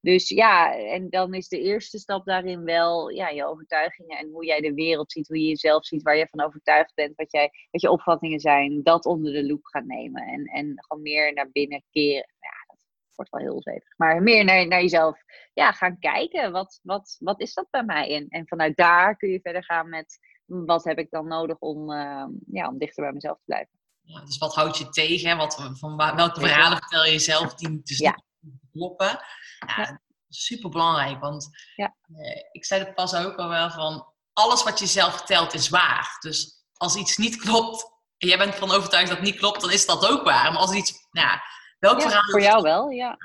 [0.00, 4.44] Dus ja, en dan is de eerste stap daarin wel ja, je overtuigingen en hoe
[4.44, 7.50] jij de wereld ziet, hoe je jezelf ziet, waar je van overtuigd bent, wat, jij,
[7.70, 10.22] wat je opvattingen zijn, dat onder de loep gaan nemen.
[10.22, 12.36] En, en gewoon meer naar binnen keren.
[13.18, 13.96] Ja, wordt wel heel zweverig.
[13.96, 15.18] Maar meer naar, naar jezelf
[15.52, 16.52] ja, gaan kijken.
[16.52, 18.14] Wat, wat, wat is dat bij mij?
[18.14, 21.92] En, en vanuit daar kun je verder gaan met wat heb ik dan nodig om,
[21.92, 23.78] eh, ja, om dichter bij mezelf te blijven.
[24.02, 25.36] Ja, dus wat houdt je tegen?
[25.36, 28.22] Wat, van welke verhalen vertel je jezelf die dus Ja.
[28.40, 29.24] niet kloppen?
[29.66, 31.20] Ja, super belangrijk.
[31.20, 31.96] Want Ja.
[32.16, 35.68] eh, ik zei het pas ook al wel van alles wat je zelf vertelt is
[35.68, 36.16] waar.
[36.20, 39.70] Dus als iets niet klopt en jij bent ervan overtuigd dat het niet klopt, dan
[39.70, 40.52] is dat ook waar.
[40.52, 41.42] Maar als iets, nou ja,
[41.78, 43.16] welk Ja, verhaal voor jou wel, ja.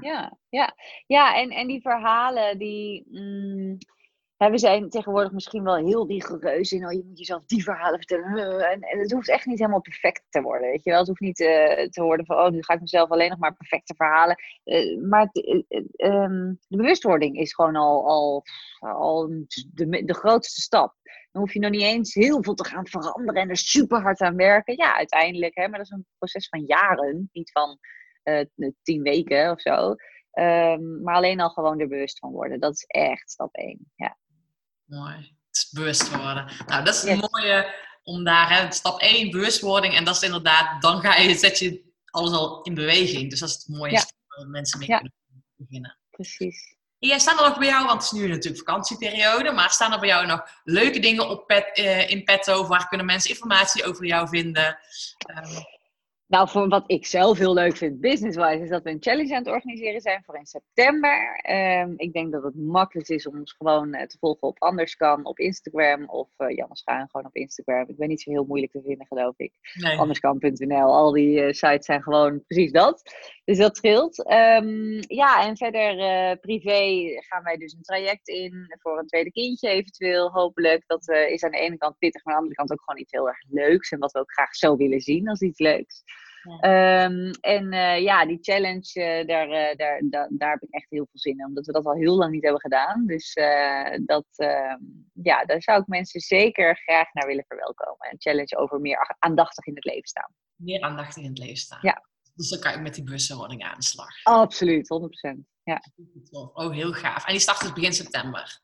[0.00, 0.74] Ja, ja.
[1.06, 3.06] ja en, en die verhalen, die.
[3.10, 3.78] mm,
[4.36, 7.98] hè, we zijn tegenwoordig misschien wel heel rigoureus in, oh, je moet jezelf die verhalen
[7.98, 8.60] vertellen.
[8.60, 10.98] eh, En, en het hoeft echt niet helemaal perfect te worden, weet je wel.
[10.98, 13.56] Het hoeft niet eh, te worden van, oh, nu ga ik mezelf alleen nog maar
[13.56, 14.36] perfecte verhalen.
[14.64, 18.42] Eh, maar eh, eh, ehm, de bewustwording is gewoon al, al,
[18.78, 19.28] al
[19.72, 20.94] de, de grootste stap.
[21.32, 24.20] Dan hoef je nog niet eens heel veel te gaan veranderen en er super hard
[24.20, 24.76] aan werken.
[24.76, 27.78] Ja, uiteindelijk, hè, maar dat is een proces van jaren, niet van
[28.22, 28.46] eh,
[28.82, 29.94] tien weken of zo.
[30.30, 32.60] Ehm, maar alleen al gewoon er bewust van worden.
[32.60, 33.92] Dat is echt stap één.
[33.96, 34.18] Ja.
[34.84, 35.36] Mooi.
[35.50, 36.50] Het bewust worden.
[36.66, 37.28] Nou, dat is een Yes.
[37.30, 39.94] mooie om daar, hè, stap 1, bewustwording.
[39.94, 43.30] En dat is inderdaad, dan ga je, zet je alles al in beweging.
[43.30, 44.04] Dus dat is het mooie Ja.
[44.28, 44.96] waar mensen mee Ja.
[44.98, 45.14] kunnen
[45.56, 45.98] beginnen.
[46.10, 46.76] Precies.
[47.08, 49.98] Jij staan er nog bij jou, want het is nu natuurlijk vakantieperiode, maar staan er
[49.98, 52.66] bij jou nog leuke dingen op pet, eh, in petto?
[52.66, 54.78] Waar kunnen mensen informatie over jou vinden?
[55.18, 55.60] Ehm,
[56.32, 59.42] Nou, voor wat ik zelf heel leuk vind, business-wise, is dat we een challenge aan
[59.42, 61.40] het organiseren zijn voor in september.
[61.42, 65.24] Ehm, ik denk dat het makkelijk is om ons gewoon eh, te volgen op Anderskan
[65.24, 67.88] op Instagram of uh, Janne Schuin gewoon op Instagram.
[67.88, 69.52] Ik ben niet zo heel moeilijk te vinden, geloof ik.
[69.74, 69.98] nee.
[69.98, 73.02] Anderskan.nl, al die eh, sites zijn gewoon precies dat.
[73.44, 74.24] Dus dat scheelt.
[74.24, 79.30] Ehm, ja, en verder eh, privé gaan wij dus een traject in voor een tweede
[79.30, 80.84] kindje eventueel, hopelijk.
[80.86, 83.00] Dat eh, is aan de ene kant pittig, maar aan de andere kant ook gewoon
[83.00, 83.90] iets heel erg leuks.
[83.90, 86.02] En wat we ook graag zo willen zien als iets leuks.
[86.42, 86.58] Ja.
[86.60, 90.90] Ehm, en eh, ja, die challenge, eh, daar, eh, daar, daar, daar heb ik echt
[90.90, 91.46] heel veel zin in.
[91.46, 93.06] Omdat we dat al heel lang niet hebben gedaan.
[93.06, 93.32] Dus
[94.04, 94.78] dat, ehm,
[95.22, 98.08] ja, daar zou ik mensen zeker graag naar willen verwelkomen.
[98.10, 100.32] Een challenge over meer aandachtig in het leven staan.
[100.56, 101.78] Meer aandachtig in het leven staan.
[101.82, 102.02] Ja.
[102.34, 104.22] Dus dan kan je met die bewustwording aan de slag.
[104.22, 105.38] Absoluut, 100%.
[105.64, 105.82] Ja.
[106.30, 107.26] Oh, heel gaaf.
[107.26, 108.60] En die start dus begin september.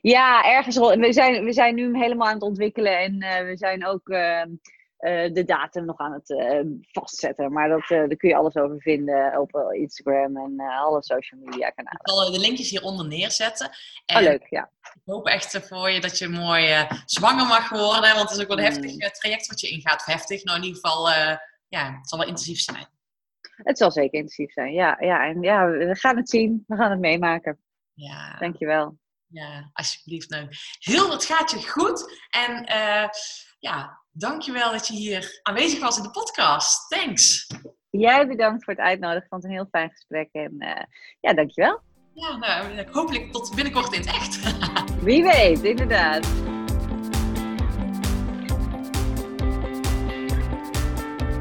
[0.00, 0.96] Ja, ergens rond.
[0.96, 4.48] We zijn, we zijn nu helemaal aan het ontwikkelen en we zijn ook ehm,
[4.96, 6.60] eh, de datum nog aan het eh,
[6.92, 7.52] vastzetten.
[7.52, 11.70] Maar dat, eh, daar kun je alles over vinden op Instagram en alle social media
[11.70, 12.00] kanalen.
[12.00, 13.70] Ik zal de linkjes hieronder neerzetten.
[14.06, 14.70] En Oh, leuk, ja.
[14.82, 18.14] ik hoop echt voor je dat je mooi zwanger mag worden.
[18.14, 18.70] Want het is ook wel een Mm.
[18.72, 20.00] heftig eh, traject wat je ingaat.
[20.00, 21.08] Of heftig, nou in ieder geval,
[21.68, 22.86] ja, het zal wel intensief zijn.
[23.56, 24.72] Het zal zeker intensief zijn.
[24.72, 26.64] Ja, ja, en ja, we gaan het zien.
[26.66, 27.58] We gaan het meemaken.
[27.92, 28.98] Ja, Dankjewel.
[29.26, 30.30] ja alsjeblieft.
[30.30, 32.20] Nou, heel, het gaat je goed.
[32.30, 32.64] En
[33.58, 36.88] ja, dankjewel dat je hier aanwezig was in de podcast.
[36.88, 37.46] Thanks.
[37.90, 39.22] Jij bedankt voor het uitnodigen.
[39.22, 40.28] Ik vond het een heel fijn gesprek.
[40.32, 40.84] En eh,
[41.20, 41.80] ja, dankjewel.
[42.12, 44.40] Ja, nou, hopelijk tot binnenkort in het echt.
[45.04, 46.26] Wie weet, inderdaad.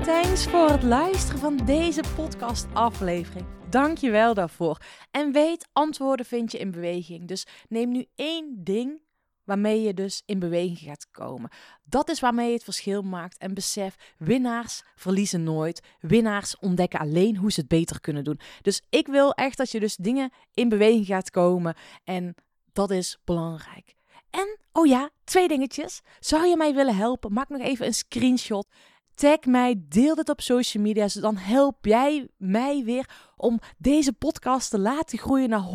[0.03, 3.45] Thanks voor het luisteren van deze podcast-aflevering.
[3.69, 4.77] Dank je wel daarvoor.
[5.11, 7.27] En weet, antwoorden vind je in beweging.
[7.27, 9.01] Dus neem nu één ding
[9.45, 11.49] waarmee je dus in beweging gaat komen.
[11.83, 13.37] Dat is waarmee je het verschil maakt.
[13.37, 15.81] En besef, winnaars verliezen nooit.
[15.99, 18.39] Winnaars ontdekken alleen hoe ze het beter kunnen doen.
[18.61, 21.75] Dus ik wil echt dat je dus dingen in beweging gaat komen.
[22.03, 22.35] En
[22.73, 23.95] dat is belangrijk.
[24.29, 26.01] En, oh ja, twee dingetjes.
[26.19, 27.33] Zou je mij willen helpen?
[27.33, 28.67] Maak nog even een screenshot.
[29.15, 31.07] Tag mij, deel dit op social media.
[31.13, 35.65] Dan help jij mij weer om deze podcast te laten groeien naar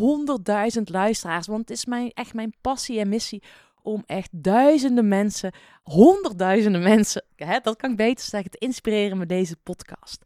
[0.76, 1.46] 100.000 luisteraars.
[1.46, 3.42] Want het is mijn, echt mijn passie en missie
[3.82, 9.28] om echt duizenden mensen, honderdduizenden mensen, hè, dat kan ik beter zeggen, te inspireren met
[9.28, 10.22] deze podcast.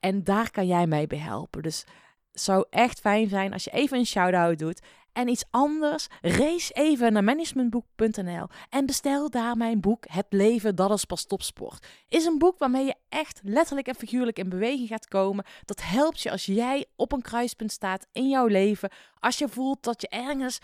[0.00, 1.62] En daar kan jij mij bij helpen.
[1.62, 1.84] Dus
[2.32, 4.80] het zou echt fijn zijn als je even een shout-out doet.
[5.18, 10.90] En iets anders, race even naar managementboek.nl en bestel daar mijn boek Het leven dat
[10.90, 11.86] is pas topsport.
[12.08, 15.44] Is een boek waarmee je echt letterlijk en figuurlijk in beweging gaat komen.
[15.64, 18.90] Dat helpt je als jij op een kruispunt staat in jouw leven.
[19.18, 20.58] Als je voelt dat je ergens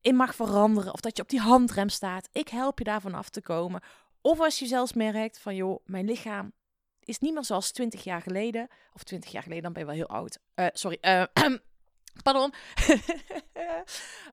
[0.00, 2.28] in mag veranderen of dat je op die handrem staat.
[2.32, 3.82] Ik help je daarvan af te komen.
[4.20, 6.52] Of als je zelfs merkt van joh, mijn lichaam
[7.04, 8.68] is niet meer zoals 20 jaar geleden.
[8.94, 10.38] Of 20 jaar geleden, dan ben je wel heel oud.
[10.54, 11.22] Eh, sorry, eh,
[12.22, 12.52] pardon.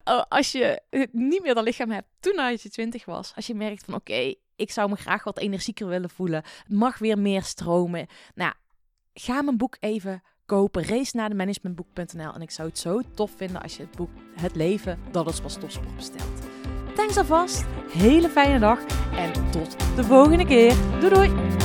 [0.08, 3.32] Oh, als je niet meer dat lichaam hebt toen als je 20 was.
[3.36, 6.44] Als je merkt van oké, ik zou me graag wat energieker willen voelen.
[6.64, 8.08] Het mag weer meer stromen.
[8.36, 8.54] Nou,
[9.14, 10.86] ga mijn boek even kopen.
[10.86, 12.34] Race naar de managementboek.nl.
[12.34, 14.10] En ik zou het zo tof vinden als je het boek
[14.40, 16.42] Het leven dat is pas topsport bestelt.
[16.96, 17.66] Thanks alvast.
[17.90, 18.80] Hele fijne dag.
[19.12, 20.76] En tot de volgende keer.
[21.00, 21.65] Doei doei.